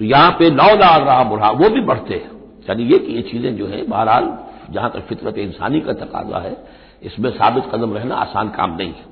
तो 0.00 0.04
यहाँ 0.04 0.30
पे 0.38 0.50
लौला 0.50 0.96
रहा 0.96 1.22
बुरहा, 1.24 1.50
वो 1.50 1.68
भी 1.70 1.80
बढ़ते 1.82 2.14
हैं। 2.14 2.30
यानी 2.68 2.84
ये 2.84 2.98
कि 2.98 3.12
ये 3.12 3.22
चीज़ें 3.22 3.56
जो 3.56 3.66
है, 3.66 3.82
बहरहाल 3.84 4.32
जहाँ 4.70 4.90
तक 4.90 5.06
फितरत 5.08 5.38
इंसानी 5.38 5.80
का 5.80 5.92
तकाजा 5.94 6.38
है, 6.38 6.56
इसमें 7.02 7.30
साबित 7.32 7.64
कदम 7.74 7.94
रहना 7.94 8.14
आसान 8.16 8.48
काम 8.50 8.76
नहीं 8.76 8.88
है। 8.90 9.04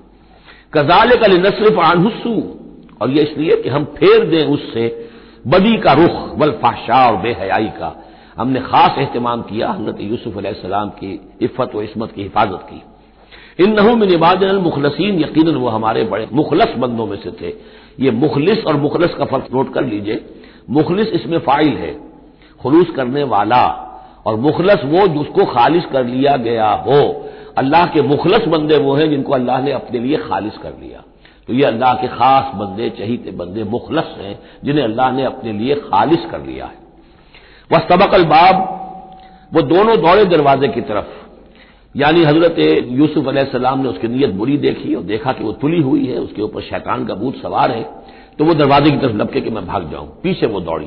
कजाल 0.74 1.10
कल 1.16 1.38
नसरफ 1.40 1.78
आनहुसू 1.80 2.34
और 3.00 3.10
ये 3.10 3.22
इसलिए 3.22 3.60
कि 3.62 3.68
हम 3.68 3.84
फेर 3.96 4.24
दें 4.26 4.44
उससे 4.46 4.86
बदी 5.46 5.76
का 5.78 5.92
रुख, 5.94 6.16
वल 6.38 6.50
फाशा 6.62 7.06
और 7.06 7.16
बेहयाई 7.22 7.68
का 7.78 7.94
हमने 8.38 8.60
खास 8.60 8.98
एहतमाम 8.98 9.42
किया, 9.42 9.70
हज़रत 9.70 10.00
यूसुफ 10.00 10.36
अलैहिस्सलाम 10.36 10.88
की 10.88 11.20
इफ़त 11.42 11.74
व 11.74 11.82
इसमत 11.82 12.12
की 12.12 12.22
हिफाजत 12.22 12.66
की। 12.70 12.82
इन 13.64 13.72
नहू 13.72 13.96
में 13.96 14.06
निबाद 14.06 14.44
मुखलसिन 14.44 15.20
यकीन 15.20 15.54
वो 15.56 15.68
हमारे 15.68 16.04
बड़े 16.04 16.28
मुखलस 16.32 16.74
बंदों 16.78 17.06
में 17.06 17.16
से 17.16 17.30
थे। 17.30 17.54
ये 18.00 18.10
मुखलिस 18.10 18.64
और 18.64 18.76
मुखलस 18.76 19.14
का 19.14 19.24
फ़र्क 19.24 19.48
नोट 19.54 19.72
कर 19.74 19.84
लीजिए। 19.84 20.24
मुखलिस 20.70 21.08
इसमें 21.08 21.38
फ़ाइल 21.38 21.76
है, 21.76 21.92
खलूस 22.62 22.90
करने 22.90 23.22
वाला। 23.24 23.64
और 24.26 24.36
मुखलस 24.36 24.80
वो 24.84 25.06
जिसको 25.08 25.44
खालिश 25.44 25.84
कर 25.84 26.04
लिया 26.04 26.36
गया 26.36 26.70
हो। 26.70 27.00
अल्लाह 27.58 27.86
के 27.86 28.02
मुखलस 28.02 28.46
बंदे 28.48 28.76
वो 28.76 28.94
हैं 28.94 29.10
जिनको 29.10 29.32
अल्लाह 29.32 29.62
ने 29.62 29.72
अपने 29.72 29.98
लिए 29.98 30.16
खालिश 30.16 30.56
कर 30.62 30.72
लिया। 30.80 31.02
तो 31.48 31.52
ये 31.52 31.64
अल्लाह 31.64 31.94
के 31.94 32.08
खास 32.08 32.54
बंदे, 32.54 32.90
चहीते 32.90 33.30
बंदे 33.30 33.64
मुखलस 33.64 34.14
हैं, 34.18 34.38
जिन्हें 34.64 34.84
अल्लाह 34.84 35.12
ने 35.12 35.24
अपने 35.24 35.52
लिए 35.52 35.74
खालिश 35.74 36.26
कर 36.30 36.40
लिया 36.40 36.66
है। 36.66 36.81
वह 37.72 37.78
सबकल 37.80 38.24
बाब, 38.26 38.56
वो 39.52 39.62
दोनों 39.64 40.00
दौड़े 40.00 40.24
दरवाजे 40.26 40.68
की 40.68 40.80
तरफ़। 40.82 41.20
यानी 41.94 42.22
हज़रत 42.24 42.56
यूसुफ 42.90 43.26
अलैहिस्सलाम 43.28 43.80
ने 43.80 43.88
उसकी 43.88 44.08
नीयत 44.08 44.30
बुरी 44.32 44.56
देखी 44.58 44.94
और 44.94 45.02
देखा 45.04 45.32
कि 45.32 45.44
वो 45.44 45.52
तुली 45.54 45.80
हुई 45.82 46.06
है, 46.06 46.18
उसके 46.18 46.42
ऊपर 46.42 46.62
शैतान 46.62 47.04
का 47.06 47.14
बूथ 47.14 47.32
सवार 47.42 47.70
है 47.70 47.82
तो 48.38 48.44
वो 48.44 48.54
दरवाजे 48.54 48.90
की 48.90 48.96
तरफ़ 48.96 49.16
लपके 49.16 49.40
कि 49.40 49.50
मैं 49.50 49.66
भाग 49.66 49.90
जाऊँ। 49.90 50.06
पीछे 50.22 50.46
वो 50.46 50.60
दौड़ी। 50.62 50.86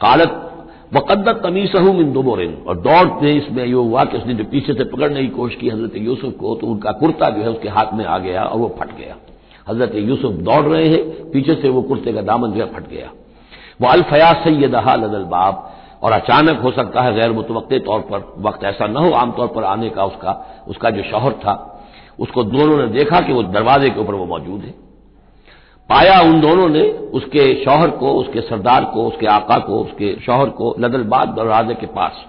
कालत 0.00 0.46
वक़द्दत 0.94 1.40
तमीसहू 1.42 1.92
मिन 1.92 2.12
दुबोरिन। 2.12 2.54
और 2.66 2.76
दौड़ते 2.78 3.30
इसमें 3.32 3.64
यह 3.64 3.74
हुआ 3.74 4.04
कि 4.04 4.16
उसने 4.18 4.34
जो 4.34 4.44
पीछे 4.44 4.74
से 4.74 4.84
पकड़ने 4.86 5.20
की 5.22 5.28
कोशिश 5.30 5.56
की 5.60 5.68
हज़रत 5.68 5.96
यूसुफ 5.98 6.32
को 6.36 6.54
तो 6.54 6.66
उनका 6.66 6.92
कुर्ता 6.92 7.28
जो 7.30 7.42
है 7.42 7.50
उसके 7.50 7.68
हाथ 7.68 7.92
में 7.94 8.04
आ 8.04 8.18
गया 8.18 8.44
और 8.44 8.58
वो 8.58 8.74
फट 8.78 8.96
गया। 8.96 9.16
हज़रत 9.68 9.94
यूसुफ 9.96 10.32
दौड़ 10.42 10.64
रहे 10.64 10.88
हैं, 10.88 11.30
पीछे 11.30 11.54
से 11.54 11.68
वो 11.68 11.82
कुर्ते 11.82 12.12
का 12.12 12.22
दामन 12.22 12.52
जो 12.52 12.64
है 12.64 12.72
फट 12.72 12.88
गया। 12.90 13.10
वो 13.80 13.88
अलफया 13.88 14.32
सैदहा 14.42 14.94
लदल 14.96 15.24
बाब। 15.30 15.66
और 16.02 16.12
अचानक 16.12 16.60
हो 16.60 16.70
सकता 16.72 17.00
है 17.00 17.14
गैर 17.14 17.32
मुतव 17.32 17.60
तौर 17.78 18.00
पर 18.02 18.32
वक्त 18.40 18.64
ऐसा 18.64 18.86
न 18.86 18.96
हो, 18.96 19.10
आमतौर 19.12 19.46
पर 19.46 19.64
आने 19.64 19.88
का 19.90 20.04
उसका 20.04 20.64
उसका 20.68 20.90
जो 20.90 21.02
शौहर 21.02 21.32
था, 21.34 21.54
उसको 22.18 22.42
दोनों 22.44 22.76
ने 22.76 22.86
देखा 22.88 23.20
कि 23.20 23.32
वो 23.32 23.42
दरवाजे 23.44 23.90
के 23.90 24.00
ऊपर 24.00 24.14
वो 24.14 24.26
मौजूद 24.26 24.60
है। 24.60 24.74
पाया 25.90 26.20
उन 26.22 26.40
दोनों 26.40 26.68
ने 26.68 26.82
उसके 27.12 27.64
शौहर 27.64 27.90
को, 27.90 28.12
उसके 28.12 28.40
सरदार 28.40 28.84
को, 28.84 29.06
उसके 29.06 29.26
आका 29.26 29.58
को, 29.58 29.80
उसके 29.80 30.14
शौहर 30.20 30.50
को 30.50 30.74
लदलबाद 30.78 31.28
दरवाजे 31.28 31.74
के 31.74 31.86
पास। 31.86 32.24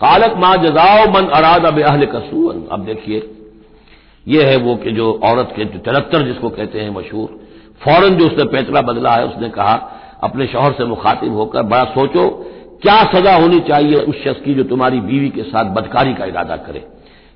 कालत 0.00 0.34
माँ 0.36 0.56
जजाओ 0.56 1.06
मन 1.12 1.28
अराद 1.28 1.64
अब 1.66 1.80
अहल 1.80 2.04
कसून 2.06 2.66
अब 2.72 2.84
देखिए, 2.84 3.22
ये 4.26 4.44
है 4.44 4.56
वो 4.56 4.74
कि 4.76 4.92
जो 4.92 5.12
औरत 5.24 5.52
के 5.56 5.64
जो 5.64 5.78
तिरत्तर 5.80 6.22
जिसको 6.22 6.48
कहते 6.50 6.80
हैं 6.80 6.90
मशहूर। 6.90 7.28
फ़ौरन 7.82 8.16
जो 8.16 8.26
उसने 8.26 8.44
पैतरा 8.44 8.82
बदला 8.82 9.14
है, 9.14 9.26
उसने 9.26 9.48
कहा, 9.48 9.74
अपने 10.22 10.46
शोहर 10.46 10.72
से 10.72 10.84
मुखातिब 10.84 11.34
होकर 11.34 11.62
बड़ा 11.62 11.84
सोचो 11.84 12.24
क्या 12.82 12.96
सजा 13.12 13.34
होनी 13.36 13.60
चाहिए 13.60 13.96
उस 13.96 14.22
शख्स 14.24 14.40
की 14.40 14.54
जो 14.54 14.62
तुम्हारी 14.64 15.00
बीवी 15.00 15.28
के 15.30 15.42
साथ 15.42 15.74
बदकारी 15.74 16.14
का 16.14 16.24
इरादा 16.24 16.56
करे? 16.56 16.84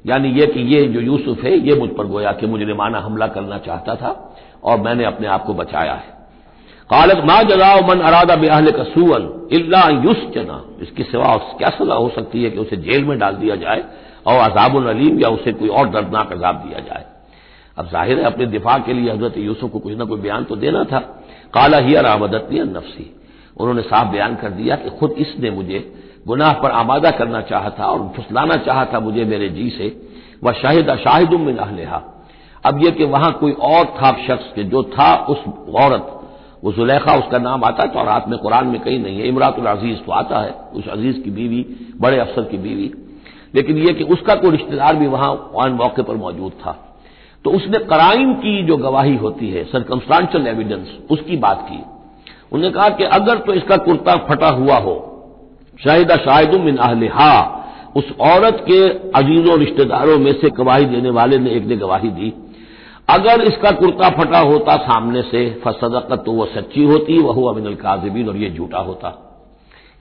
यानी 0.04 0.28
यह 0.30 0.46
कि 0.46 0.60
ये 0.66 0.82
जो 0.88 1.00
यूसुफ 1.00 1.42
है, 1.44 1.56
ये 1.58 1.74
मुझ 1.74 1.88
पर 1.90 2.06
गोया 2.06 2.32
कि 2.32 2.46
मुजरिमाना 2.46 2.98
हमला 2.98 3.26
करना 3.26 3.58
चाहता 3.58 3.94
था 3.94 4.10
और 4.64 4.80
मैंने 4.80 5.04
अपने 5.04 5.26
आप 5.26 5.44
को 5.44 5.54
बचाया 5.54 5.92
है। 5.94 6.20
कालत, 6.90 7.22
मा 7.24 7.42
जलाओ 7.42 7.80
मन 7.80 8.00
अरादा 8.00 8.36
बेहल 8.36 8.70
कसूअन 8.72 9.30
इल्ला 9.52 9.88
युस 10.04 10.26
जना 10.34 10.62
इसकी 10.82 11.02
सिवा 11.02 11.36
क्या 11.58 11.68
सजा 11.70 11.94
हो 11.94 12.08
सकती 12.08 12.42
है 12.42 12.50
कि 12.50 12.58
उसे 12.58 12.76
जेल 12.78 13.04
में 13.04 13.18
डाल 13.18 13.34
दिया 13.34 13.56
जाए 13.56 13.84
और 14.26 14.38
अजाबुल 14.40 14.86
अलीम 14.88 15.20
या 15.20 15.28
उसे 15.28 15.52
कोई 15.52 15.68
और 15.70 15.88
दर्दनाक 15.90 16.32
अजाब 16.32 16.56
दिया 16.58 16.80
जाए? 16.80 17.04
अब 17.78 17.88
ज़ाहिर 17.88 18.18
है, 18.18 18.24
अपने 18.24 18.46
दिफा 18.46 18.76
के 18.78 18.92
लिए 18.92 19.10
हज़रत 19.12 19.38
यूसुफ 19.38 19.70
को 19.72 19.78
कुछ 19.78 19.94
ना 19.94 20.04
कोई 20.04 20.20
बयान 20.20 20.44
तो 20.44 20.56
देना 20.56 20.84
था। 20.84 20.98
काला 21.54 21.78
ही 21.78 21.94
रामदतनी 21.96 22.60
नफसी 22.60 23.10
उन्होंने 23.56 23.82
साफ़ 23.82 24.08
बयान 24.08 24.36
कर 24.36 24.50
दिया 24.50 24.76
कि 24.76 24.90
खुद 24.90 25.10
इसने 25.12 25.50
मुझे 25.50 25.94
गुनाह 26.26 26.52
पर 26.52 26.70
आमादा 26.70 27.10
करना 27.10 27.40
चाहा 27.40 27.70
था 27.70 27.86
और 27.86 28.12
फुसलाना 28.16 28.56
चाहा 28.56 28.84
था 28.84 29.00
मुझे 29.00 29.24
मेरे 29.24 29.48
जी 29.48 29.70
से 29.70 30.08
वह 30.44 30.52
शाहिद 30.52 30.96
शाहिद 30.96 31.30
में 31.30 31.52
नहलेहा 31.52 32.02
अब 32.66 32.84
यह 32.84 32.90
कि 32.90 33.04
वहाँ 33.04 33.32
कोई 33.32 33.52
और 33.52 33.84
था 33.84 34.12
शख्स 34.28 34.52
के, 34.54 34.64
जो 34.64 34.82
था 34.82 35.14
उस 35.16 35.38
औरत, 35.74 36.20
वो 36.64 36.72
जुलेखा, 36.72 37.14
उसका 37.14 37.38
नाम 37.38 37.64
आता 37.64 37.82
है 37.82 37.88
तो 37.88 38.04
रात 38.04 38.28
में 38.28 38.38
कुरान 38.38 38.66
में 38.66 38.80
कहीं 38.80 38.98
नहीं 38.98 39.18
है, 39.18 39.28
इमरातुल 39.28 39.66
अज़ीज़ 39.66 39.98
तो 39.98 40.12
आता 40.12 40.38
है, 40.38 40.50
उस 40.50 40.88
अज़ीज़ 40.88 41.20
की 41.20 41.30
बीवी, 41.30 41.66
बड़े 42.00 42.18
अफसर 42.18 42.42
की 42.42 42.58
बीवी। 42.58 42.92
लेकिन 43.54 43.78
यह 43.78 43.92
कि 43.92 44.04
उसका 44.04 44.34
कोई 44.34 44.50
रिश्तेदार 44.50 44.96
भी 44.96 45.06
वहाँ 45.06 45.50
ऑन 45.54 45.72
मौके 45.72 46.02
पर 46.02 46.14
मौजूद 46.14 46.52
था। 46.52 46.98
तो 47.44 47.50
उसने 47.50 47.78
कराइन 47.78 48.34
की 48.34 48.62
जो 48.62 48.76
गवाही 48.76 49.16
होती 49.16 49.50
है 49.50 49.64
सरकमस्टांशल 49.64 50.46
एविडेंस 50.46 50.88
उसकी 51.10 51.36
बात 51.36 51.66
की। 51.70 51.82
उन्होंने 52.52 52.70
कहा 52.70 52.88
कि 52.88 53.04
अगर 53.12 53.38
तो 53.38 53.52
इसका 53.52 53.76
कुर्ता 53.78 54.16
फटा 54.28 54.48
हुआ 54.50 54.76
हो, 54.78 54.94
शाहिदा 55.80 56.16
शाहिद 56.16 56.54
मिन 56.60 56.76
अहलिहा, 56.78 57.58
उस 57.96 58.10
औरत 58.22 58.64
के 58.68 58.80
अजीजों 59.18 59.58
रिश्तेदारों 59.58 60.18
में 60.18 60.32
से 60.32 60.50
गवाही 60.50 60.84
देने 60.86 61.10
वाले 61.10 61.38
ने 61.38 61.50
एक 61.50 61.64
ने 61.64 61.76
गवाही 61.76 62.08
दी। 62.10 62.32
अगर 63.08 63.40
इसका 63.42 63.70
कुर्ता 63.70 64.08
फटा 64.10 64.38
होता 64.40 64.76
सामने 64.82 65.22
से, 65.22 65.40
फसदकत 65.64 66.22
तो 66.26 66.32
वह 66.32 66.54
सच्ची 66.54 66.84
होती 66.84 67.18
वह 67.18 67.50
अमिनल 67.50 67.74
काजबीन 67.74 68.28
और 68.28 68.36
यह 68.36 68.54
झूठा 68.54 68.78
होता। 68.80 69.08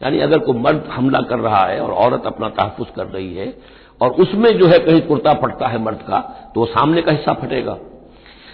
यानी 0.02 0.20
अगर 0.20 0.40
कोई 0.40 0.60
मर्द 0.60 0.84
हमला 0.92 1.20
कर 1.22 1.40
रहा 1.40 1.66
है 1.66 1.80
और 1.82 1.92
औरत 2.04 2.24
अपना 2.26 2.50
तहफुज 2.50 2.88
कर 2.96 3.06
रही 3.06 3.34
है 3.36 3.54
और 4.02 4.12
उसमें 4.22 4.50
जो 4.60 4.68
है 4.68 4.78
कहीं 4.80 5.02
कुर्ता 5.02 5.34
फटता 5.34 5.68
है 5.68 5.82
मर्द 5.84 6.00
का 6.08 6.20
तो 6.56 6.60
वो 6.60 6.66
सामने 6.68 7.02
का 7.02 7.12
हिस्सा 7.12 7.34
फटेगा। 7.34 7.78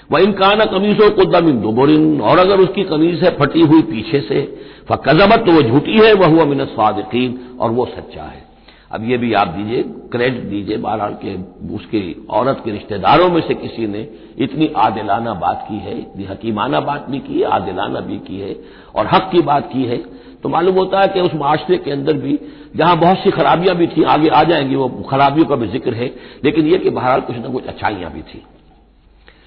वह 0.09 0.19
इनकाना 0.19 0.65
कमीजों 0.65 1.09
को 1.11 1.25
दमिन 1.31 1.61
दोबोरिन, 1.61 2.21
और 2.21 2.39
अगर 2.39 2.59
उसकी 2.59 2.83
कमीज 2.83 3.23
है 3.23 3.35
फटी 3.37 3.61
हुई 3.61 3.81
पीछे 3.83 4.21
से 4.21 4.41
फकजबत 4.89 5.45
तो 5.45 5.51
वो 5.51 5.61
झूठी 5.61 5.97
है, 5.97 6.13
वह 6.13 6.27
हुआ 6.27 6.45
मिन 6.45 6.65
स्वादिकीन 6.65 7.57
और 7.59 7.71
वो 7.71 7.85
सच्चा 7.85 8.23
है। 8.23 8.45
अब 8.91 9.03
ये 9.03 9.17
भी 9.17 9.33
आप 9.33 9.47
दीजिए 9.47 9.83
क्रेडिट 10.11 10.43
दीजिए, 10.43 10.77
बहरहाल 10.77 11.17
के 11.23 11.33
उसकी 11.75 12.27
औरत 12.29 12.61
के 12.65 12.71
रिश्तेदारों 12.71 13.29
में 13.29 13.41
से 13.41 13.53
किसी 13.53 13.87
ने 13.87 14.07
इतनी 14.37 14.71
आदिलाना 14.77 15.33
बात 15.33 15.65
की 15.69 15.77
है, 15.77 15.97
इतनी 15.99 16.23
हकीमाना 16.23 16.79
बात 16.79 17.09
भी 17.09 17.19
की 17.19 17.39
है, 17.39 17.45
आदिलाना 17.45 17.99
भी 17.99 18.17
की 18.17 18.39
है, 18.39 18.55
और 18.95 19.07
हक 19.07 19.29
की 19.31 19.41
बात 19.41 19.69
की 19.73 19.83
है। 19.83 19.97
तो 20.43 20.49
मालूम 20.49 20.75
होता 20.75 21.01
है 21.01 21.07
कि 21.07 21.19
उस 21.19 21.35
माशरे 21.35 21.77
के 21.77 21.91
अंदर 21.91 22.13
भी, 22.13 22.39
जहाँ 22.75 22.97
बहुत 22.99 23.17
सी 23.17 23.31
खराबियाँ 23.31 23.75
भी 23.75 23.87
थी, 23.87 24.03
आगे 24.03 24.29
आ 24.29 24.43
जाएँगी, 24.43 24.75
वो 24.75 24.87
खराबियों 25.09 25.45
का 25.45 25.55
भी 25.55 25.67
ज़िक्र 25.67 25.93
है, 25.93 26.13
लेकिन 26.43 26.67
यह 26.67 26.77
कि 26.77 26.89
बहरहाल 26.89 27.21
कुछ 27.21 27.35
ना 27.35 27.49
कुछ 27.49 27.65
अच्छाइयाँ 27.65 28.11
भी 28.13 28.21
थी। 28.21 28.43